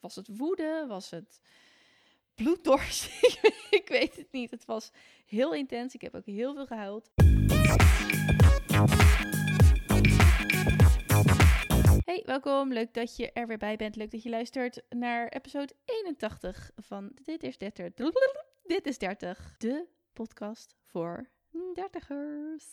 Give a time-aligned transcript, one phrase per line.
[0.00, 0.84] was het woede?
[0.88, 1.40] Was het
[2.34, 3.22] bloeddorst?
[3.80, 4.50] ik weet het niet.
[4.50, 4.92] Het was
[5.26, 5.94] heel intens.
[5.94, 7.10] Ik heb ook heel veel gehuild.
[12.04, 12.72] Hey, welkom.
[12.72, 13.96] Leuk dat je er weer bij bent.
[13.96, 17.92] Leuk dat je luistert naar episode 81 van Dit is 30.
[18.62, 19.54] Dit is 30.
[19.58, 21.28] De podcast voor
[21.74, 22.66] dertigers.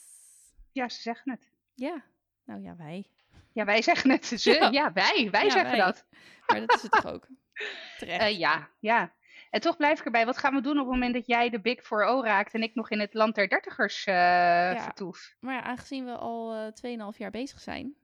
[0.72, 1.52] Ja, ze zeggen het.
[1.74, 2.04] Ja,
[2.44, 3.10] nou ja, wij.
[3.58, 4.26] Ja, wij zeggen het.
[4.26, 4.70] Ze, Ja.
[4.72, 4.94] ja.
[4.94, 5.28] wij.
[5.32, 5.86] Wij Ja, zeggen wij.
[5.86, 6.06] dat.
[6.48, 7.28] Maar dat is het toch ook?
[7.98, 8.22] Terecht.
[8.22, 9.16] Eh, ja, ja.
[9.50, 10.26] En toch blijf ik erbij.
[10.26, 12.76] Wat gaan we doen op het moment dat jij de Big 4O raakt en ik
[12.76, 15.36] nog in het land der dertigers eh vertoef?
[15.40, 17.96] Maar ja, aangezien we al eh 2,5 jaar bezig zijn,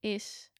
[0.00, 0.52] is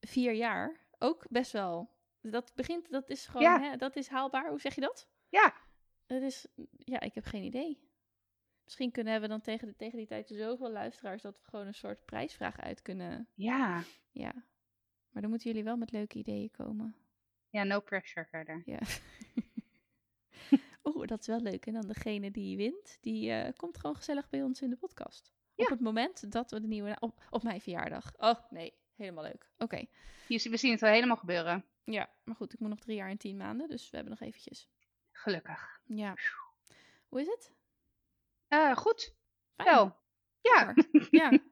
[0.00, 1.90] vier jaar ook best wel.
[2.22, 3.60] Dat begint, dat is gewoon, Ja.
[3.60, 4.48] hè, dat is haalbaar.
[4.48, 5.08] Hoe zeg je dat?
[5.28, 5.54] Ja.
[6.06, 6.46] Het is,
[6.78, 7.89] ja, ik heb geen idee.
[8.70, 11.74] Misschien kunnen we dan tegen, de, tegen die tijd zoveel luisteraars dat we gewoon een
[11.74, 13.28] soort prijsvraag uit kunnen.
[13.34, 13.82] Ja.
[14.10, 14.32] Ja.
[15.10, 16.96] Maar dan moeten jullie wel met leuke ideeën komen.
[17.48, 18.62] Ja, no pressure verder.
[18.64, 18.78] Ja.
[20.84, 21.66] Oeh, dat is wel leuk.
[21.66, 25.32] En dan degene die wint, die eh, komt gewoon gezellig bij ons in de podcast.
[25.54, 25.64] Ja.
[25.64, 26.96] Op het moment dat we de nieuwe...
[27.00, 28.12] Op, op mijn verjaardag.
[28.16, 28.74] Oh, nee.
[28.94, 29.50] Helemaal leuk.
[29.58, 29.86] Oké.
[30.28, 31.64] We zien het wel helemaal gebeuren.
[31.84, 32.52] Ja, maar goed.
[32.52, 33.68] Ik moet nog drie jaar en tien maanden.
[33.68, 34.68] Dus we hebben nog eventjes.
[35.10, 35.80] Gelukkig.
[35.84, 36.16] Ja.
[37.08, 37.58] Hoe is het?
[38.50, 39.14] Eh, goed.
[39.56, 39.68] Fijn.
[39.68, 39.96] Wel.
[40.40, 40.74] Ja.
[41.10, 41.30] Ja.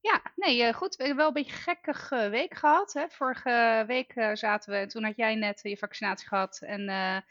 [0.00, 0.96] Ja, nee, eh, goed.
[0.96, 2.92] We hebben wel een beetje een gekkige week gehad.
[2.92, 3.08] Hè?
[3.08, 6.60] Vorige week eh, zaten we, en toen had jij net je vaccinatie gehad.
[6.60, 7.24] En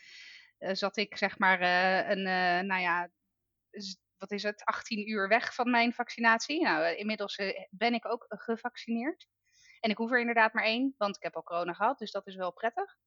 [0.57, 1.61] zat ik, zeg maar,
[2.09, 2.23] een,
[2.67, 3.09] nou ja,
[4.17, 6.61] wat is het, 18 uur weg van mijn vaccinatie.
[6.61, 7.39] Nou, inmiddels
[7.69, 9.27] ben ik ook gevaccineerd.
[9.79, 12.27] En ik hoef er inderdaad maar één, want ik heb al corona gehad, dus dat
[12.27, 12.97] is wel prettig.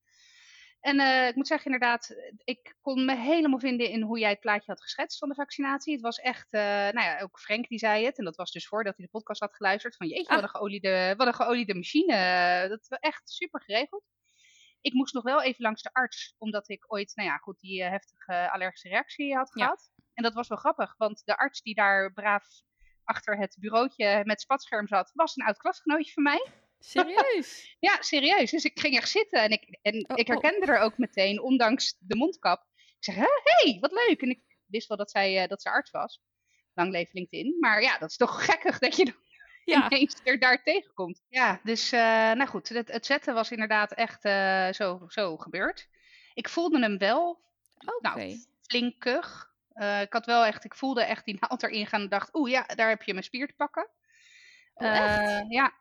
[0.85, 4.41] En eh, ik moet zeggen, inderdaad, ik kon me helemaal vinden in hoe jij het
[4.41, 5.93] plaatje had geschetst van de vaccinatie.
[5.93, 8.19] Het was echt, eh, nou ja, ook Frank die zei het.
[8.19, 9.97] En dat was dus voordat hij de podcast had geluisterd.
[9.97, 10.35] Van jeetje, Ah.
[10.35, 12.67] wat, een geoliede, wat een geoliede machine.
[12.69, 14.05] Dat was echt super geregeld.
[14.81, 17.83] Ik moest nog wel even langs de arts, omdat ik ooit, nou ja, goed, die
[17.83, 19.65] eh, heftige allergische reactie had Ja.
[19.65, 19.91] gehad.
[20.15, 22.45] En dat was wel grappig, want de arts die daar braaf
[23.05, 26.47] achter het bureautje met spatscherm zat, was een oud klasgenootje van mij.
[26.85, 27.73] Serieus?
[27.81, 28.51] Ja, serieus.
[28.51, 30.41] Dus ik ging echt zitten en ik, en Oh, ik oh.
[30.41, 32.65] herkende er ook meteen, ondanks de mondkap.
[32.77, 34.23] Ik zeg, hé, hey, wat leuk.
[34.23, 36.23] En ik wist wel dat zij, eh, dat ze arts was.
[36.75, 37.57] Lang leven LinkedIn.
[37.61, 39.15] Maar ja, dat is toch gekkig dat je dan
[39.65, 39.91] Ja.
[39.91, 41.23] ineens er daar tegenkomt.
[41.29, 42.01] Ja, dus eh,
[42.33, 45.89] nou goed, het, het zetten was inderdaad echt eh, zo, zo gebeurd.
[46.35, 47.43] Ik voelde hem wel
[47.85, 47.99] Oké.
[48.01, 49.53] nou, flinkig.
[50.01, 52.63] Ik had wel echt, ik voelde echt die naald erin gaan en dacht, oeh ja,
[52.67, 53.89] daar heb je mijn spier te pakken.
[54.75, 55.73] Oh, ja.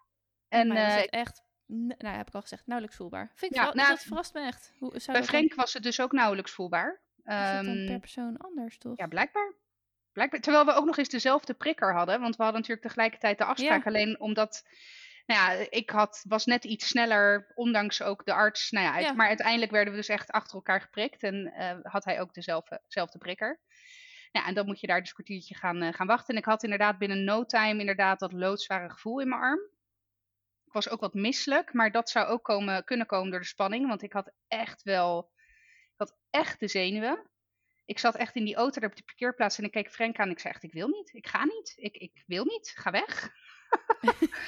[0.54, 3.32] En Maar is het echt, nou heb ik al gezegd, nauwelijks voelbaar.
[3.36, 4.74] Vind ik Ja, wel, nou, dat verrast me echt.
[4.80, 7.02] Hoe, zou bij dan- Frank was het dus ook nauwelijks voelbaar.
[7.16, 8.98] is het dan Ehm, per persoon anders, toch?
[8.98, 9.54] Ja, blijkbaar.
[10.12, 10.40] blijkbaar.
[10.40, 12.22] Terwijl we ook nog eens dezelfde prikker hadden.
[12.22, 13.84] Want we hadden natuurlijk tegelijkertijd de afspraak.
[13.84, 13.90] Ja.
[13.90, 14.64] Alleen omdat,
[15.26, 18.72] nou ja, ik had, was net iets sneller, ondanks ook de arts.
[18.72, 19.14] Nou ja, uit- Ja.
[19.14, 21.24] maar uiteindelijk werden we dus echt achter elkaar geprikt.
[21.24, 23.60] En eh, had hij ook dezelfde, dezelfde prikker.
[24.32, 26.34] Ja, en dan moet je daar dus een kwartiertje gaan, eh, gaan wachten.
[26.34, 29.60] En ik had inderdaad binnen no time inderdaad dat loodzware gevoel in mijn arm.
[30.74, 33.88] Ik was ook wat misselijk, maar dat zou ook komen, kunnen komen door de spanning.
[33.88, 35.32] Want ik had echt wel,
[35.92, 37.30] ik had echt de zenuwen.
[37.86, 40.26] Ik zat echt in die auto daar op die parkeerplaats en ik keek Frank aan
[40.26, 42.92] en ik zei echt, ik wil niet, ik ga niet, ik, ik wil niet, ga
[42.92, 43.30] weg.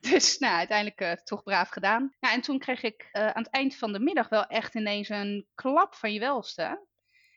[0.10, 2.14] dus nou, uiteindelijk eh, toch braaf gedaan.
[2.20, 5.46] En toen kreeg ik eh, aan het eind van de middag wel echt ineens een
[5.54, 6.86] klap van je welste.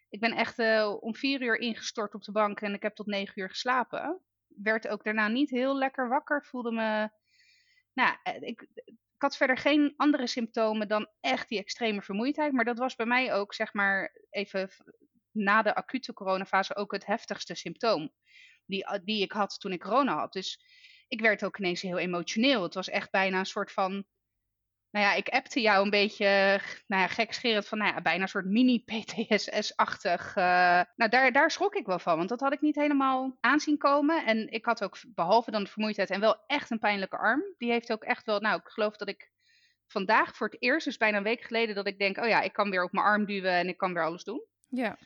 [0.09, 3.06] Ik ben echt eh, om vier uur ingestort op de bank en ik heb tot
[3.06, 4.22] negen uur geslapen.
[4.48, 7.09] Werd ook daarna niet heel lekker wakker, voelde me...
[7.97, 8.68] Nou, eh, ik,
[9.18, 12.53] had verder geen andere symptomen dan echt die extreme vermoeidheid.
[12.53, 14.69] Maar dat was bij mij ook, zeg maar, even
[15.31, 18.12] na de acute coronafase ook het heftigste symptoom.
[18.66, 20.34] Die, die ik had toen ik corona had.
[20.34, 20.62] Dus
[21.07, 22.63] ik werd ook ineens heel emotioneel.
[22.63, 24.06] Het was echt bijna een soort van.
[24.92, 26.25] Nou ja, ik appte jou een beetje,
[26.88, 30.36] nou ja, gekscherend van, nou ja, bijna een soort mini-PTSS-achtig.
[30.36, 33.78] eh, nou, daar, daar schrok ik wel van, want dat had ik niet helemaal aanzien
[33.78, 34.25] komen.
[34.25, 37.42] En ik had ook, behalve dan de vermoeidheid, en wel echt een pijnlijke arm.
[37.58, 39.31] Die heeft ook echt wel, nou, ik geloof dat ik
[39.88, 42.54] vandaag voor het eerst, dus bijna een week geleden, dat ik denk, oh ja, ik
[42.54, 44.45] kan weer op mijn arm duwen en ik kan weer alles doen.
[44.68, 44.98] Ja.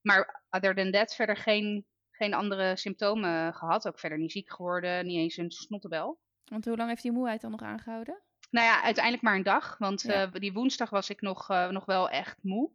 [0.00, 3.86] Maar other than that, verder geen, geen andere symptomen gehad.
[3.86, 6.20] Ook verder niet ziek geworden, niet eens een snottebel.
[6.44, 8.22] Want hoe lang heeft die moeheid dan nog aangehouden?
[8.54, 9.78] Nou ja, uiteindelijk maar een dag.
[9.78, 10.22] Want Ja.
[10.22, 12.70] eh, die woensdag was ik nog, eh, nog wel echt moe.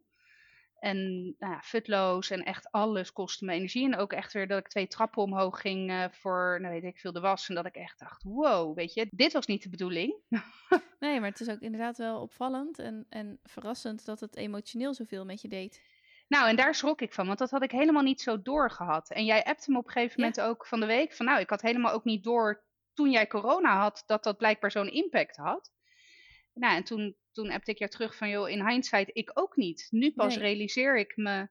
[0.79, 3.85] En nou ja, futloos en echt alles kostte me energie.
[3.85, 6.99] En ook echt weer dat ik twee trappen omhoog ging eh, voor, nou weet ik
[6.99, 7.49] veel, de was.
[7.49, 10.15] En dat ik echt dacht, wow, weet je, dit was niet de bedoeling.
[10.99, 15.25] Nee, maar het is ook inderdaad wel opvallend en, en verrassend dat het emotioneel zoveel
[15.25, 15.81] met je deed.
[16.27, 19.09] Nou, en daar schrok ik van, want dat had ik helemaal niet zo doorgehad.
[19.11, 20.27] En jij appte me op een gegeven Ja.
[20.29, 22.63] moment ook van de week van, nou, ik had helemaal ook niet door
[22.99, 25.71] toen jij corona had, dat dat blijkbaar zo'n impact had.
[26.53, 29.87] Nou, en toen toen appte ik jou terug van, joh, in hindsight, ik ook niet.
[29.89, 30.43] Nu pas Nee.
[30.43, 31.49] realiseer ik me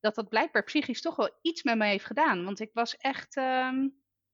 [0.00, 2.44] dat dat blijkbaar psychisch toch wel iets met me heeft gedaan.
[2.44, 3.90] Want ik was echt, nou,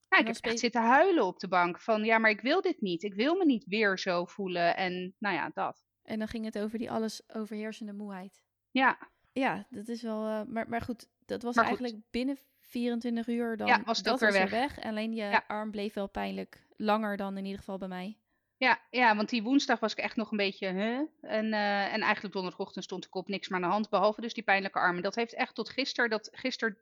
[0.08, 1.80] ik heb echt zitten huilen op de bank.
[1.80, 3.02] Van, ja, maar ik wil dit niet.
[3.02, 4.76] Ik wil me niet weer zo voelen.
[4.76, 5.84] En, nou ja, dat.
[6.02, 8.42] En dan ging het over die alles overheersende moeheid.
[8.70, 10.26] Ja, Ja, dat is wel.
[10.26, 11.80] eh, maar, maar goed, dat was Maar goed.
[11.80, 13.66] eigenlijk binnen 24 uur dan.
[13.66, 14.50] Ja, was het dat weer weg.
[14.50, 14.80] weg.
[14.80, 15.44] Alleen je Ja.
[15.46, 18.16] arm bleef wel pijnlijk langer dan in ieder geval bij mij.
[18.58, 20.98] Ja, ja, want die woensdag was ik echt nog een beetje, huh?
[21.20, 24.34] En, eh, en eigenlijk donderdagochtend stond ik op niks meer aan de hand, behalve dus
[24.34, 24.96] die pijnlijke arm.
[24.96, 26.78] En dat heeft echt tot gisteren, dat gisteren,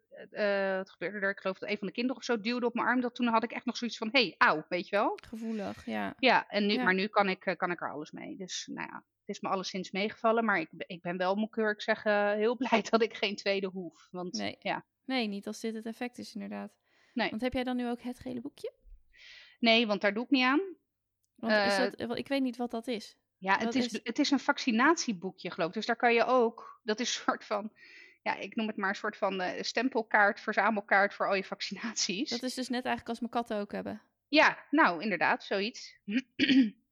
[0.76, 1.30] wat gebeurde er?
[1.30, 3.00] Ik geloof dat een van de kinderen of zo duwde op mijn arm.
[3.00, 5.18] Dat toen had ik echt nog zoiets van, hé, hey, auw, weet je wel?
[5.28, 6.14] Gevoelig, ja.
[6.18, 6.82] Ja, en nu, Ja.
[6.84, 8.36] maar nu kan ik, eh, kan ik er alles mee.
[8.36, 10.44] Dus nou ja, het is me alleszins meegevallen.
[10.44, 13.66] Maar ik, ben- ik ben wel, moet ik zeggen, heel blij dat ik geen tweede
[13.66, 14.08] hoef.
[14.10, 14.56] Want Nee.
[14.58, 16.72] ja, Nee, niet als dit het effect is, inderdaad.
[17.14, 17.30] Nee.
[17.30, 18.72] Want heb jij dan nu ook het gele boekje?
[19.58, 20.60] nee, want daar doe ik niet aan.
[21.34, 23.16] Want is Eh, dat, ik weet niet wat dat is.
[23.38, 25.74] Ja, het is- het is een vaccinatieboekje, geloof ik.
[25.74, 27.72] Dus daar kan je ook, dat is een soort van,
[28.22, 32.30] ja, ik noem het maar een soort van eh, stempelkaart, verzamelkaart voor al je vaccinaties.
[32.30, 34.02] Dat is dus net eigenlijk als mijn katten ook hebben.
[34.28, 35.96] Ja, nou, inderdaad, zoiets.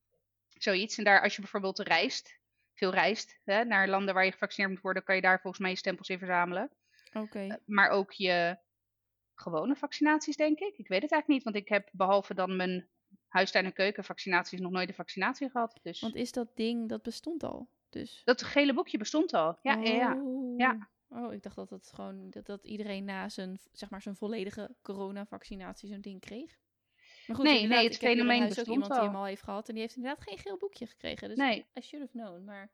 [0.62, 0.98] zoiets.
[0.98, 2.38] En daar, als je bijvoorbeeld reist,
[2.74, 5.70] veel reist, hè, naar landen waar je gevaccineerd moet worden, kan je daar volgens mij
[5.70, 6.70] je stempels in verzamelen.
[7.12, 7.38] Oké.
[7.38, 8.58] Eh, maar ook je
[9.34, 10.78] gewone vaccinaties, denk ik.
[10.78, 12.88] Ik weet het eigenlijk niet, want ik heb behalve dan mijn
[13.28, 15.78] huistuin- en keukenvaccinaties nog nooit een vaccinatie gehad.
[15.82, 17.68] Dus Want is dat ding, dat bestond al.
[17.90, 18.22] Dus.
[18.24, 19.58] dat gele boekje bestond al.
[19.62, 20.14] Ja, ja, ja.
[20.14, 20.58] Oh.
[20.58, 20.88] Ja.
[21.08, 24.74] Oh, ik dacht dat het gewoon dat, dat iedereen na zijn, zeg maar, zijn volledige
[24.82, 26.58] coronavaccinatie zo'n ding kreeg.
[27.36, 29.06] Maar goed, Nee, nee, het ik heb fenomeen ook bestond iemand die al.
[29.06, 31.28] hem al heeft gehad en die heeft inderdaad geen geel boekje gekregen.
[31.28, 31.66] Dus Nee.
[31.78, 32.44] I should have known.
[32.44, 32.70] Maar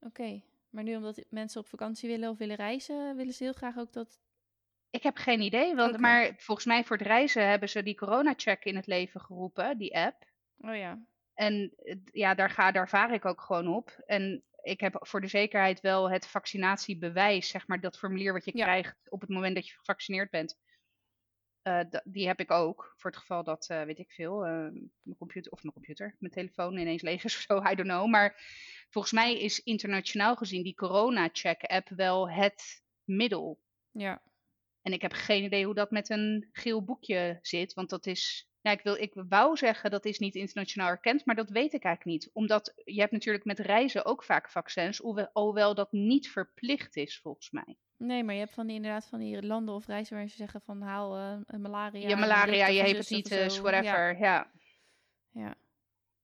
[0.00, 3.76] oké, maar nu omdat mensen op vakantie willen of willen reizen, willen ze heel graag
[3.78, 4.20] ook dat.
[4.90, 8.64] Ik heb geen idee, want, maar volgens mij voor het reizen hebben ze die corona-check
[8.64, 10.24] in het leven geroepen, die app.
[10.58, 11.06] Oh ja.
[11.34, 11.74] En
[12.12, 14.02] ja, daar, ga, daar vaar ik ook gewoon op.
[14.06, 18.56] En ik heb voor de zekerheid wel het vaccinatiebewijs, zeg maar, dat formulier wat je
[18.56, 18.64] Ja.
[18.64, 20.56] krijgt op het moment dat je gevaccineerd bent.
[21.62, 24.50] Eh, die heb ik ook, voor het geval dat, eh, weet ik veel, eh,
[25.02, 28.06] mijn computer, of mijn computer, mijn telefoon ineens leeg is of zo, I don't know.
[28.06, 28.36] Maar
[28.90, 33.60] volgens mij is internationaal gezien die corona-check-app wel het middel.
[33.90, 34.22] Ja.
[34.82, 37.74] En ik heb geen idee hoe dat met een geel boekje zit.
[37.74, 38.48] Want dat is.
[38.60, 41.84] Ja, ik, wil, ik wou zeggen dat is niet internationaal erkend, maar dat weet ik
[41.84, 42.30] eigenlijk niet.
[42.32, 47.18] Omdat je hebt natuurlijk met reizen ook vaak vaccins, hoewel, alhoewel dat niet verplicht is
[47.20, 47.76] volgens mij.
[47.98, 50.60] Nee, maar je hebt van die inderdaad van die landen of reizen waar ze zeggen
[50.60, 52.08] van haal eh, malaria.
[52.08, 54.12] je een malaria, je hepatitis, whatever.
[54.12, 54.18] Ja.
[54.18, 54.50] Ja.
[55.30, 55.54] ja.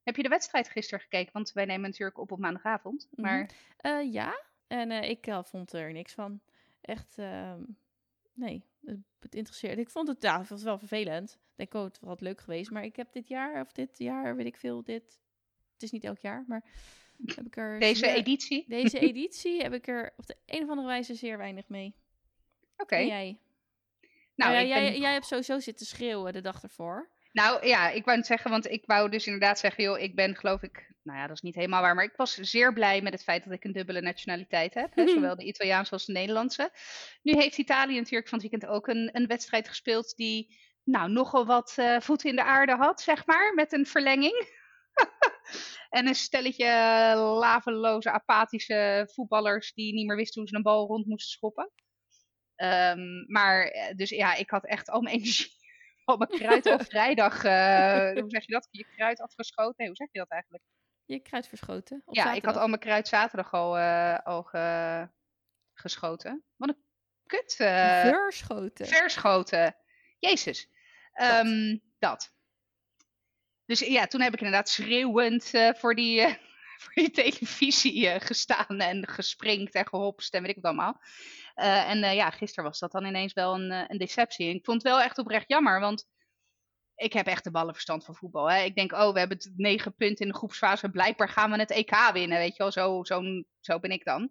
[0.02, 1.32] Heb je de wedstrijd gisteren gekeken?
[1.32, 3.08] Want wij nemen natuurlijk op op maandagavond.
[3.10, 3.22] Mhm.
[3.22, 6.40] Maar Eh, ja, en eh, ik eh, vond er niks van.
[6.80, 7.62] Echt, ehm,
[8.32, 9.78] nee, het, het interesseert.
[9.78, 11.32] Ik vond het, ja, het was wel vervelend.
[11.32, 12.70] Ik denk, oh, het had leuk geweest.
[12.70, 15.22] Maar ik heb dit jaar, of dit jaar, weet ik veel, dit...
[15.72, 16.64] Het is niet elk jaar, maar
[17.34, 17.80] heb ik er...
[17.80, 18.64] deze zeer- editie.
[18.68, 21.94] Deze editie heb ik er op de een of andere wijze zeer weinig mee.
[22.76, 22.96] Oké.
[22.96, 23.38] Jij?
[24.34, 27.12] Nou, ja, jij, ben- jij hebt sowieso zitten schreeuwen de dag ervoor.
[27.32, 30.36] Nou ja, ik wou het zeggen, want ik wou dus inderdaad zeggen, joh, ik ben
[30.36, 33.12] geloof ik, nou ja, dat is niet helemaal waar, maar ik was zeer blij met
[33.12, 36.70] het feit dat ik een dubbele nationaliteit heb, hè, zowel de Italiaanse als de Nederlandse.
[37.22, 41.46] Nu heeft Italië natuurlijk van het weekend ook een, een wedstrijd gespeeld die, nou, nogal
[41.46, 44.48] wat eh, voeten in de aarde had, zeg maar, met een verlenging.
[45.88, 46.66] En een stelletje
[47.16, 51.70] laveloze, apathische voetballers die niet meer wisten hoe ze een bal rond moesten schoppen.
[52.54, 55.52] Ehm, maar, eh, dus ja, ik had echt al mijn energie
[56.04, 58.68] al mijn kruid al vrijdag, eh, hoe zeg je dat?
[58.70, 59.74] Je kruid afgeschoten?
[59.76, 60.62] Nee, hoe zeg je dat eigenlijk?
[61.04, 62.02] Je kruid verschoten.
[62.04, 65.08] Op ja, ik had al mijn kruid zaterdag al, eh, al ge-
[65.74, 66.44] geschoten.
[66.56, 66.84] Wat een
[67.26, 67.54] kut.
[67.58, 68.86] eh, Verschoten.
[68.86, 69.76] verschoten.
[70.18, 70.68] Jezus.
[71.12, 72.33] Ehm, dat.
[73.66, 76.34] Dus ja, toen heb ik inderdaad schreeuwend eh, voor, die, eh,
[76.82, 81.00] voor die televisie eh, gestaan en gespringt en gehopst en weet ik wat allemaal.
[81.54, 84.48] En ja, gisteren was dat dan ineens wel een, een deceptie.
[84.48, 86.06] En ik vond het wel echt oprecht jammer, want
[86.94, 88.50] ik heb echt de ballenverstand van voetbal.
[88.50, 88.62] Hè.
[88.62, 90.90] Ik denk, oh, we hebben het negen punten in de groepsfase.
[90.90, 92.72] Blijkbaar gaan we het EK winnen, weet je wel.
[92.72, 93.22] Zo, zo,
[93.60, 94.30] zo ben ik dan.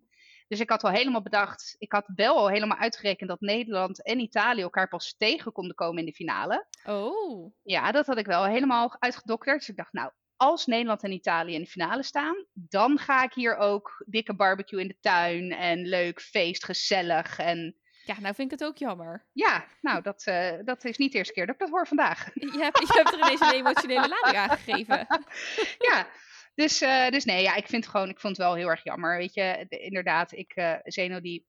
[0.54, 4.20] Dus ik had al helemaal bedacht, ik had wel al helemaal uitgerekend dat Nederland en
[4.20, 6.66] Italië elkaar pas tegen konden komen in de finale.
[6.86, 7.54] Oh.
[7.64, 9.60] Ja, dat had ik wel helemaal uitgedokterd.
[9.60, 13.34] Dus ik dacht, nou, als Nederland en Italië in de finale staan, dan ga ik
[13.34, 17.38] hier ook dikke barbecue in de tuin en leuk feest, gezellig.
[17.38, 19.28] En Ja, nou vind ik het ook jammer.
[19.32, 22.30] ja, nou, dat, eh, dat is niet de eerste keer dat ik dat hoor vandaag.
[22.34, 25.08] Je hebt, je hebt er ineens een emotionele lading aangegeven.
[25.90, 26.08] ja,
[26.56, 28.84] dus, eh, dus nee, ja, ik vind het gewoon, ik vond het wel heel erg
[28.84, 29.18] jammer.
[29.18, 31.46] Weet je, De- inderdaad, ik, eh Zeno die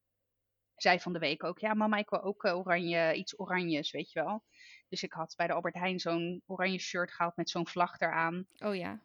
[0.77, 4.13] zei van de week ook, ja mama, ik wil ook eh, oranje, iets oranjes, weet
[4.13, 4.45] je wel.
[4.89, 8.47] Dus ik had bij de Albert Heijn zo'n oranje shirt gehaald met zo'n vlag eraan.
[8.59, 9.01] Oh ja.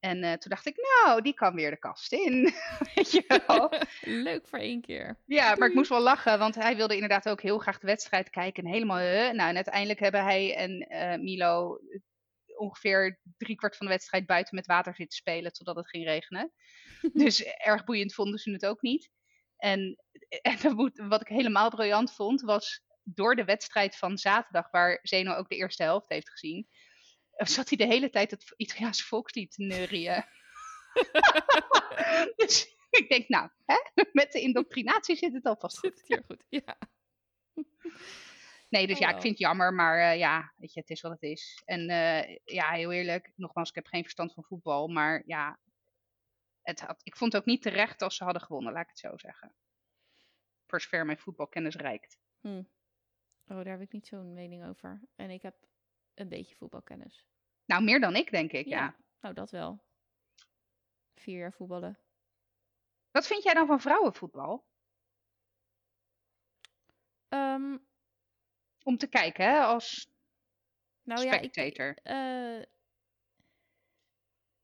[0.00, 2.42] En toen dacht ik, nou, die kan weer de kast in.
[2.94, 3.72] Weet je wel.
[4.24, 5.16] Leuk voor één keer.
[5.26, 8.30] Ja, maar ik moest wel lachen, want hij wilde inderdaad ook heel graag de wedstrijd
[8.30, 8.64] kijken.
[8.64, 11.78] En helemaal, uh, nou, en uiteindelijk hebben hij en uh, Milo
[12.56, 16.52] ongeveer driekwart van de wedstrijd buiten met water zitten spelen totdat het ging regenen.
[17.12, 19.10] dus erg boeiend vonden ze het ook niet.
[19.56, 20.74] En, en
[21.08, 25.56] wat ik helemaal briljant vond, was door de wedstrijd van zaterdag, waar Zeno ook de
[25.56, 26.68] eerste helft heeft gezien,
[27.36, 30.24] zat hij de hele tijd het Italiaanse volkslied te neurien.
[32.36, 33.76] dus ik denk, nou, hè?
[34.12, 35.90] met de indoctrinatie zit het alvast goed.
[35.90, 36.78] Zit het hier goed, ja.
[38.74, 41.12] Nee, dus ja, ik vind het jammer, maar uh, ja, weet je, het is wat
[41.12, 41.62] het is.
[41.64, 45.58] En uh, ja, heel eerlijk, nogmaals, ik heb geen verstand van voetbal, maar ja,
[46.62, 48.98] het had, ik vond het ook niet terecht als ze hadden gewonnen, laat ik het
[48.98, 49.54] zo zeggen.
[50.66, 52.18] Voor zover mijn voetbalkennis reikt.
[52.40, 52.62] Hm.
[53.46, 55.00] Oh, daar heb ik niet zo'n mening over.
[55.14, 55.56] En ik heb
[56.14, 57.26] een beetje voetbalkennis.
[57.64, 58.78] Nou, meer dan ik, denk ik, ja.
[58.78, 58.96] ja.
[59.20, 59.84] Nou, dat wel.
[61.14, 61.98] Vier jaar voetballen.
[63.10, 64.66] Wat vind jij dan van vrouwenvoetbal?
[67.28, 67.92] Um,
[68.84, 70.12] Om te kijken, hè, als
[71.02, 71.96] nou spectator.
[72.02, 72.72] Ja, ik, uh,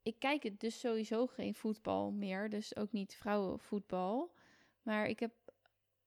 [0.02, 4.34] ik kijk het dus sowieso geen voetbal meer, dus ook niet vrouwenvoetbal.
[4.82, 5.32] Maar ik heb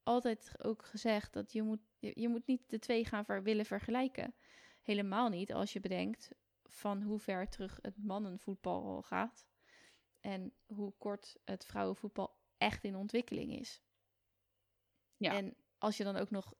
[0.03, 3.65] altijd ook gezegd dat je moet, je, je moet niet de twee gaan ver, willen
[3.65, 4.35] vergelijken.
[4.81, 6.31] Helemaal niet als je bedenkt
[6.63, 9.45] van hoe ver terug het mannenvoetbal gaat.
[10.19, 13.81] En hoe kort het vrouwenvoetbal echt in ontwikkeling is.
[15.17, 15.33] Ja.
[15.33, 16.53] En als je dan ook nog,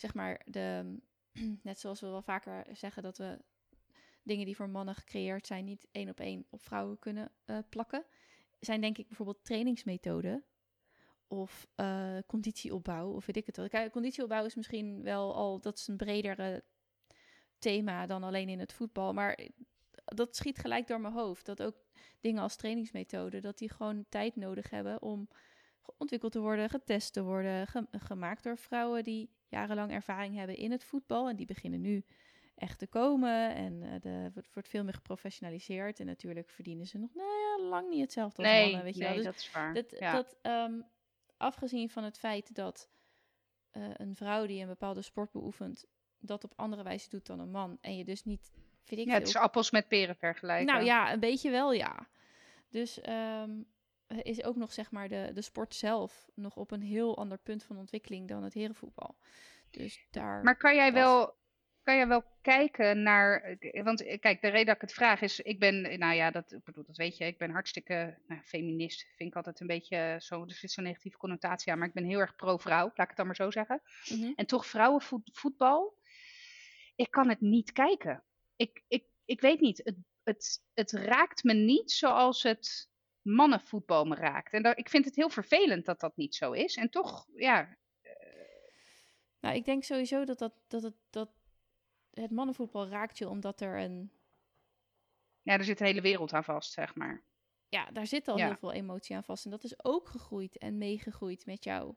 [0.00, 0.98] zeg maar, de,
[1.62, 3.38] net zoals we wel vaker zeggen dat we
[4.22, 8.04] dingen die voor mannen gecreëerd zijn niet één op één op vrouwen kunnen uh, plakken,
[8.60, 10.44] zijn denk ik bijvoorbeeld trainingsmethoden
[11.26, 13.68] of uh, conditieopbouw of weet ik het wel.
[13.68, 16.64] Kijk, conditieopbouw is misschien wel al, dat is een bredere
[17.58, 19.12] thema dan alleen in het voetbal.
[19.12, 19.38] Maar
[20.04, 21.46] dat schiet gelijk door mijn hoofd.
[21.46, 21.76] Dat ook
[22.20, 25.28] dingen als trainingsmethode, dat die gewoon tijd nodig hebben om
[25.96, 30.70] ontwikkeld te worden, getest te worden, ge gemaakt door vrouwen die jarenlang ervaring hebben in
[30.70, 31.28] het voetbal.
[31.28, 32.04] En die beginnen nu
[32.54, 33.54] echt te komen.
[33.54, 36.00] En uh, de, wordt, wordt veel meer geprofessionaliseerd.
[36.00, 38.84] En natuurlijk verdienen ze nog nou ja, lang niet hetzelfde als nee, mannen.
[38.84, 39.16] Weet je nee, wel.
[39.16, 39.74] Dus dat is waar.
[39.74, 40.12] dat, ja.
[40.12, 40.84] dat um,
[41.36, 42.88] afgezien van het feit dat
[43.72, 45.84] uh, een vrouw die een bepaalde sport beoefent,
[46.18, 47.78] dat op andere wijze doet dan een man.
[47.80, 48.52] En je dus niet.
[48.84, 50.66] Vind ik ja, het is appels met peren vergelijken.
[50.66, 52.08] Nou ja, een beetje wel, ja.
[52.68, 53.66] Dus um,
[54.08, 57.62] is ook nog zeg maar de, de sport zelf nog op een heel ander punt
[57.64, 59.16] van ontwikkeling dan het herenvoetbal.
[59.70, 60.42] Dus daar.
[60.42, 61.36] Maar kan jij wel.
[61.82, 63.56] Kan jij wel kijken naar.
[63.82, 65.40] Want kijk, de reden dat ik het vraag is.
[65.40, 65.98] Ik ben.
[65.98, 67.24] Nou ja, dat, ik bedoel, dat weet je.
[67.24, 68.18] Ik ben hartstikke.
[68.26, 69.06] Nou, feminist.
[69.16, 70.16] Vind ik altijd een beetje.
[70.20, 71.78] Zo, er zit zo'n negatieve connotatie aan.
[71.78, 72.84] Maar ik ben heel erg pro-vrouw.
[72.84, 73.80] Laat ik het dan maar zo zeggen.
[74.08, 74.32] Mm -hmm.
[74.36, 75.98] En toch vrouwenvoetbal.
[76.96, 78.22] Ik kan het niet kijken.
[78.56, 79.80] Ik, ik, ik weet niet.
[79.84, 82.87] Het, het, het raakt me niet zoals het
[83.34, 84.52] mannenvoetbal me raakt.
[84.52, 86.76] En dat, ik vind het heel vervelend dat dat niet zo is.
[86.76, 87.76] En toch, ja.
[88.02, 88.12] Uh...
[89.40, 91.30] Nou, ik denk sowieso dat, dat, dat, het, dat
[92.10, 94.12] het mannenvoetbal raakt je omdat er een.
[95.42, 97.22] Ja, er zit een hele wereld aan vast, zeg maar.
[97.68, 98.46] Ja, daar zit al ja.
[98.46, 99.44] heel veel emotie aan vast.
[99.44, 101.94] En dat is ook gegroeid en meegegroeid met jou.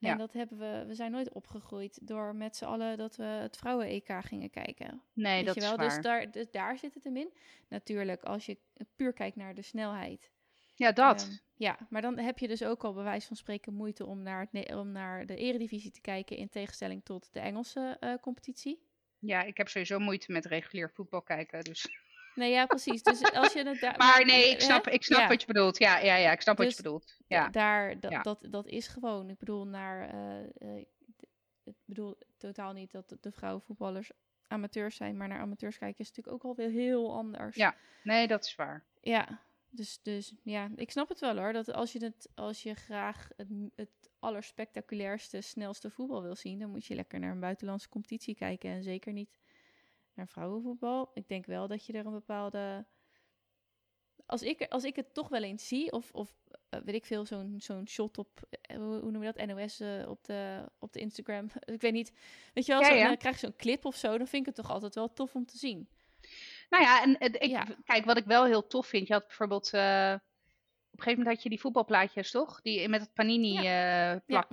[0.00, 0.16] En ja.
[0.16, 4.12] dat hebben we, we zijn nooit opgegroeid door met z'n allen dat we het vrouwen-EK
[4.20, 5.02] gingen kijken.
[5.12, 5.70] Nee, Weet dat je wel?
[5.70, 5.88] is waar.
[5.88, 7.32] Dus daar, dus daar zit het hem in.
[7.68, 8.58] Natuurlijk, als je
[8.96, 10.30] puur kijkt naar de snelheid.
[10.76, 11.22] Ja, dat.
[11.22, 14.22] Um, ja, maar dan heb je dus ook al bij wijze van spreken moeite om
[14.22, 18.80] naar, het, om naar de eredivisie te kijken in tegenstelling tot de Engelse uh, competitie.
[19.18, 21.86] Ja, ik heb sowieso moeite met regulier voetbal kijken, dus...
[22.34, 23.02] Nee, ja, precies.
[23.02, 23.96] Dus als je het daar.
[23.96, 25.28] Maar nee, ik snap, ik snap ja.
[25.28, 25.78] wat je bedoelt.
[25.78, 27.16] Ja, ja, ja, ik snap dus wat je bedoelt.
[27.26, 27.48] Ja.
[27.48, 28.22] Daar, dat, ja.
[28.22, 29.30] dat, dat is gewoon.
[29.30, 30.14] Ik bedoel, naar.
[30.58, 30.78] Uh,
[31.64, 34.10] ik bedoel totaal niet dat de vrouwenvoetballers
[34.48, 37.56] amateurs zijn, maar naar amateurs kijken is natuurlijk ook alweer heel anders.
[37.56, 38.84] Ja, nee, dat is waar.
[39.00, 41.52] Ja, dus, dus ja, ik snap het wel hoor.
[41.52, 46.70] Dat als je, het, als je graag het, het allerspectaculairste, snelste voetbal wil zien, dan
[46.70, 48.70] moet je lekker naar een buitenlandse competitie kijken.
[48.70, 49.38] En zeker niet
[50.14, 51.10] naar vrouwenvoetbal.
[51.14, 52.86] Ik denk wel dat je er een bepaalde.
[54.26, 56.34] Als ik, als ik het toch wel eens zie, of, of
[56.70, 60.08] uh, weet ik veel, zo'n zo'n shot op, uh, hoe noem je dat, NOS uh,
[60.08, 61.46] op, de, op de Instagram.
[61.64, 62.12] ik weet niet,
[62.54, 63.06] weet je wel, Ja, ja.
[63.06, 65.34] dan krijg je zo'n clip of zo, dan vind ik het toch altijd wel tof
[65.34, 65.88] om te zien.
[66.68, 67.66] Nou ja, en ik, Ja.
[67.84, 70.14] kijk, wat ik wel heel tof vind, je had bijvoorbeeld, eh,
[70.90, 72.60] op een gegeven moment had je die voetbalplaatjes, toch?
[72.60, 74.46] Die met het Panini eh eh, ja.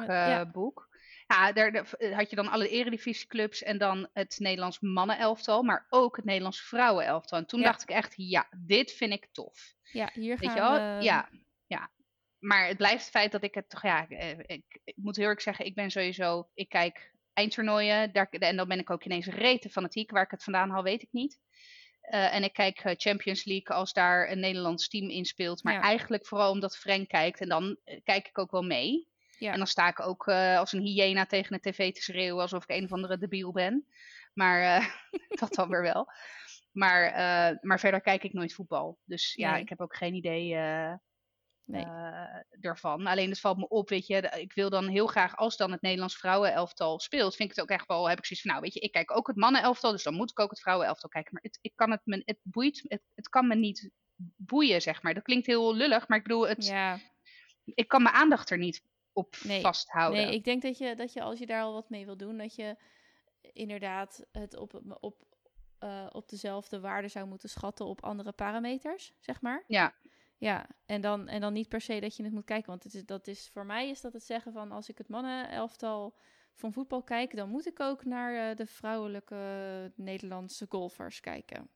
[1.54, 6.26] daar, daar had je dan alle eredivisieclubs en dan het Nederlands mannenelftal, maar ook het
[6.26, 7.38] Nederlands vrouwenelftal.
[7.40, 7.66] En toen Ja.
[7.66, 9.74] dacht ik echt, ja, dit vind ik tof.
[9.92, 10.98] Ja, hier Weet gaan je wel?
[10.98, 11.04] we...
[11.04, 11.30] Ja,
[11.68, 11.92] ja.
[12.40, 14.10] Maar het blijft het feit dat ik het toch, ja,
[14.46, 18.68] ik, ik moet heel erg zeggen, ik ben sowieso, ik kijk eindtoernooien daar, en dan
[18.68, 20.12] ben ik ook ineens rete fanatiek.
[20.12, 21.40] Waar ik het vandaan haal, weet ik niet.
[22.04, 25.64] Eh, en ik kijk eh, Champions League als daar een Nederlands team in speelt.
[25.64, 25.82] Maar Ja.
[25.82, 27.42] eigenlijk vooral omdat Frank kijkt.
[27.42, 29.08] En dan eh, kijk ik ook wel mee.
[29.38, 29.52] Ja.
[29.52, 32.42] En dan sta ik ook als een hyena tegen de tv te schreeuwen.
[32.42, 33.88] Alsof ik een of andere debiel ben.
[34.34, 34.62] Maar
[35.42, 36.08] dat dan weer wel.
[36.72, 37.12] Maar,
[37.62, 39.00] maar verder kijk ik nooit voetbal.
[39.06, 39.62] Dus ja, Nee.
[39.62, 40.56] ik heb ook geen idee
[41.66, 41.84] Nee.
[41.84, 43.08] eh, ervan.
[43.08, 44.18] Alleen het valt me op, weet je.
[44.22, 47.72] Ik wil dan heel graag, als dan het Nederlands vrouwenelftal speelt, vind ik het ook
[47.72, 50.04] echt wel, heb ik zoiets van, nou weet je, ik kijk ook het mannenelftal, dus
[50.04, 51.34] dan moet ik ook het vrouwenelftal kijken.
[51.34, 53.92] Maar het, ik kan het, me, het boeit, het, het kan me niet
[54.36, 55.14] boeien, zeg maar.
[55.14, 57.00] Dat klinkt heel lullig, maar ik bedoel, het, ja.
[57.64, 59.62] ik kan mijn aandacht er niet op Nee.
[59.62, 60.26] vasthouden.
[60.26, 62.38] Nee, ik denk dat je, dat je als je daar al wat mee wil doen,
[62.38, 62.78] dat je
[63.54, 65.24] inderdaad het op, op,
[65.80, 69.64] eh, op dezelfde waarde zou moeten schatten op andere parameters, zeg maar.
[69.68, 69.94] Ja,
[70.44, 72.70] Ja, en dan, en dan niet per se dat je het moet kijken.
[72.70, 75.08] Want het is, dat is, voor mij is dat het zeggen van als ik het
[75.08, 76.16] mannenelftal
[76.54, 81.70] van voetbal kijk, dan moet ik ook naar eh, de vrouwelijke Nederlandse golfers kijken.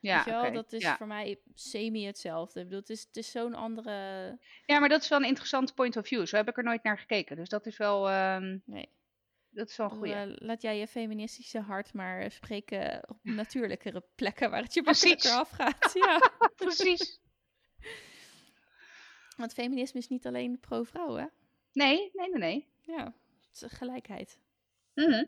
[0.00, 0.96] ja, Dat is ja.
[0.96, 2.60] voor mij semi hetzelfde.
[2.60, 3.90] Ik bedoel, het is, het is zo'n andere...
[4.64, 6.26] ja, maar dat is wel een interessante point of view.
[6.26, 7.36] Zo heb ik er nooit naar gekeken.
[7.36, 8.88] Dus dat is wel, ehm, Nee.
[9.50, 14.50] dat is wel een eh, laat jij je feministische hart maar spreken op natuurlijkere plekken
[14.50, 15.90] waar het je makkelijker afgaat.
[15.94, 16.30] Ja.
[16.56, 17.26] Precies.
[19.38, 21.26] Want feminisme is niet alleen pro-vrouw, hè?
[21.72, 22.66] Nee, nee, nee, nee.
[22.96, 23.04] Ja,
[23.50, 24.38] het is gelijkheid.
[24.94, 25.24] Mhm.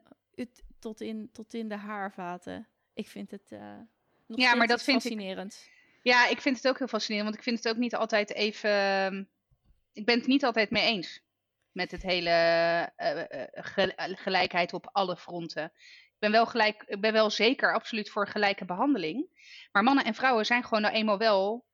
[0.79, 2.69] Tot, in, tot in de haarvaten.
[2.95, 3.77] Ik vind het eh
[4.27, 5.71] nog Ja, maar dat vind ik-.
[6.03, 8.71] Ja, ik vind het ook heel fascinerend, want ik vind het ook niet altijd even.
[8.71, 9.25] ehm,
[9.93, 11.23] Ik ben het niet altijd mee eens
[11.73, 12.31] met het hele
[12.97, 15.65] eh, gel- eh, gelijkheid op alle fronten.
[16.05, 19.27] Ik ben wel gelijk, ik ben wel zeker absoluut voor gelijke behandeling.
[19.73, 21.65] Maar mannen en vrouwen zijn gewoon nou eenmaal wel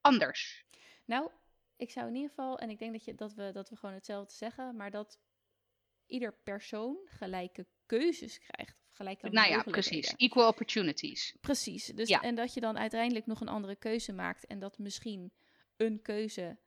[0.00, 0.64] anders.
[1.04, 1.30] Nou,
[1.76, 3.94] ik zou in ieder geval, en ik denk dat, je, dat, we, dat we gewoon
[3.94, 5.18] hetzelfde zeggen, maar dat
[6.06, 8.80] ieder persoon gelijke keuzes krijgt.
[8.88, 10.14] Of gelijke nou ja, precies.
[10.16, 11.36] Equal opportunities.
[11.40, 11.86] Precies.
[11.86, 12.20] Dus, Ja.
[12.20, 14.46] En dat je dan uiteindelijk nog een andere keuze maakt.
[14.46, 15.32] En dat misschien
[15.76, 16.58] een keuze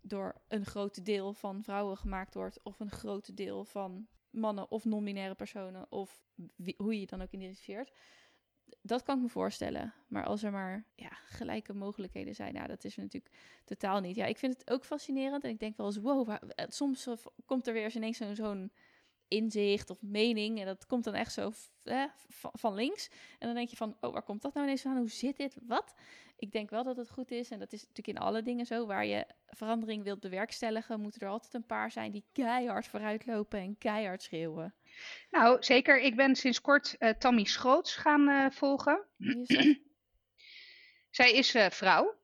[0.00, 2.62] door een groot deel van vrouwen gemaakt wordt.
[2.62, 5.92] Of een groot deel van mannen of non-binaire personen.
[5.92, 6.24] Of
[6.56, 7.92] wie, hoe je je dan ook identificeert.
[8.82, 9.94] Dat kan ik me voorstellen.
[10.08, 14.16] Maar als er maar ja, gelijke mogelijkheden zijn, nou, dat is natuurlijk totaal niet.
[14.16, 15.44] Ja, ik vind het ook fascinerend.
[15.44, 18.34] En ik denk wel eens, wow, eh, soms eh, komt er weer eens ineens zo'n
[18.34, 18.72] zo'n
[19.28, 20.60] inzicht of mening.
[20.60, 21.52] En dat komt dan echt zo
[22.52, 23.08] van links.
[23.38, 24.96] En dan denk je van, oh, waar komt dat nou ineens van?
[24.96, 25.56] Hoe zit dit?
[25.66, 25.94] Wat?
[26.42, 27.50] Ik denk wel dat het goed is.
[27.50, 28.86] En dat is natuurlijk in alle dingen zo.
[28.86, 33.78] Waar je verandering wilt bewerkstelligen, moeten er altijd een paar zijn die keihard vooruitlopen en
[33.78, 34.74] keihard schreeuwen.
[35.30, 36.00] Nou, zeker.
[36.00, 39.06] Ik ben sinds kort eh, Tammy Schroots gaan eh, volgen.
[39.18, 39.78] Is?
[41.18, 42.20] Zij is eh, vrouw.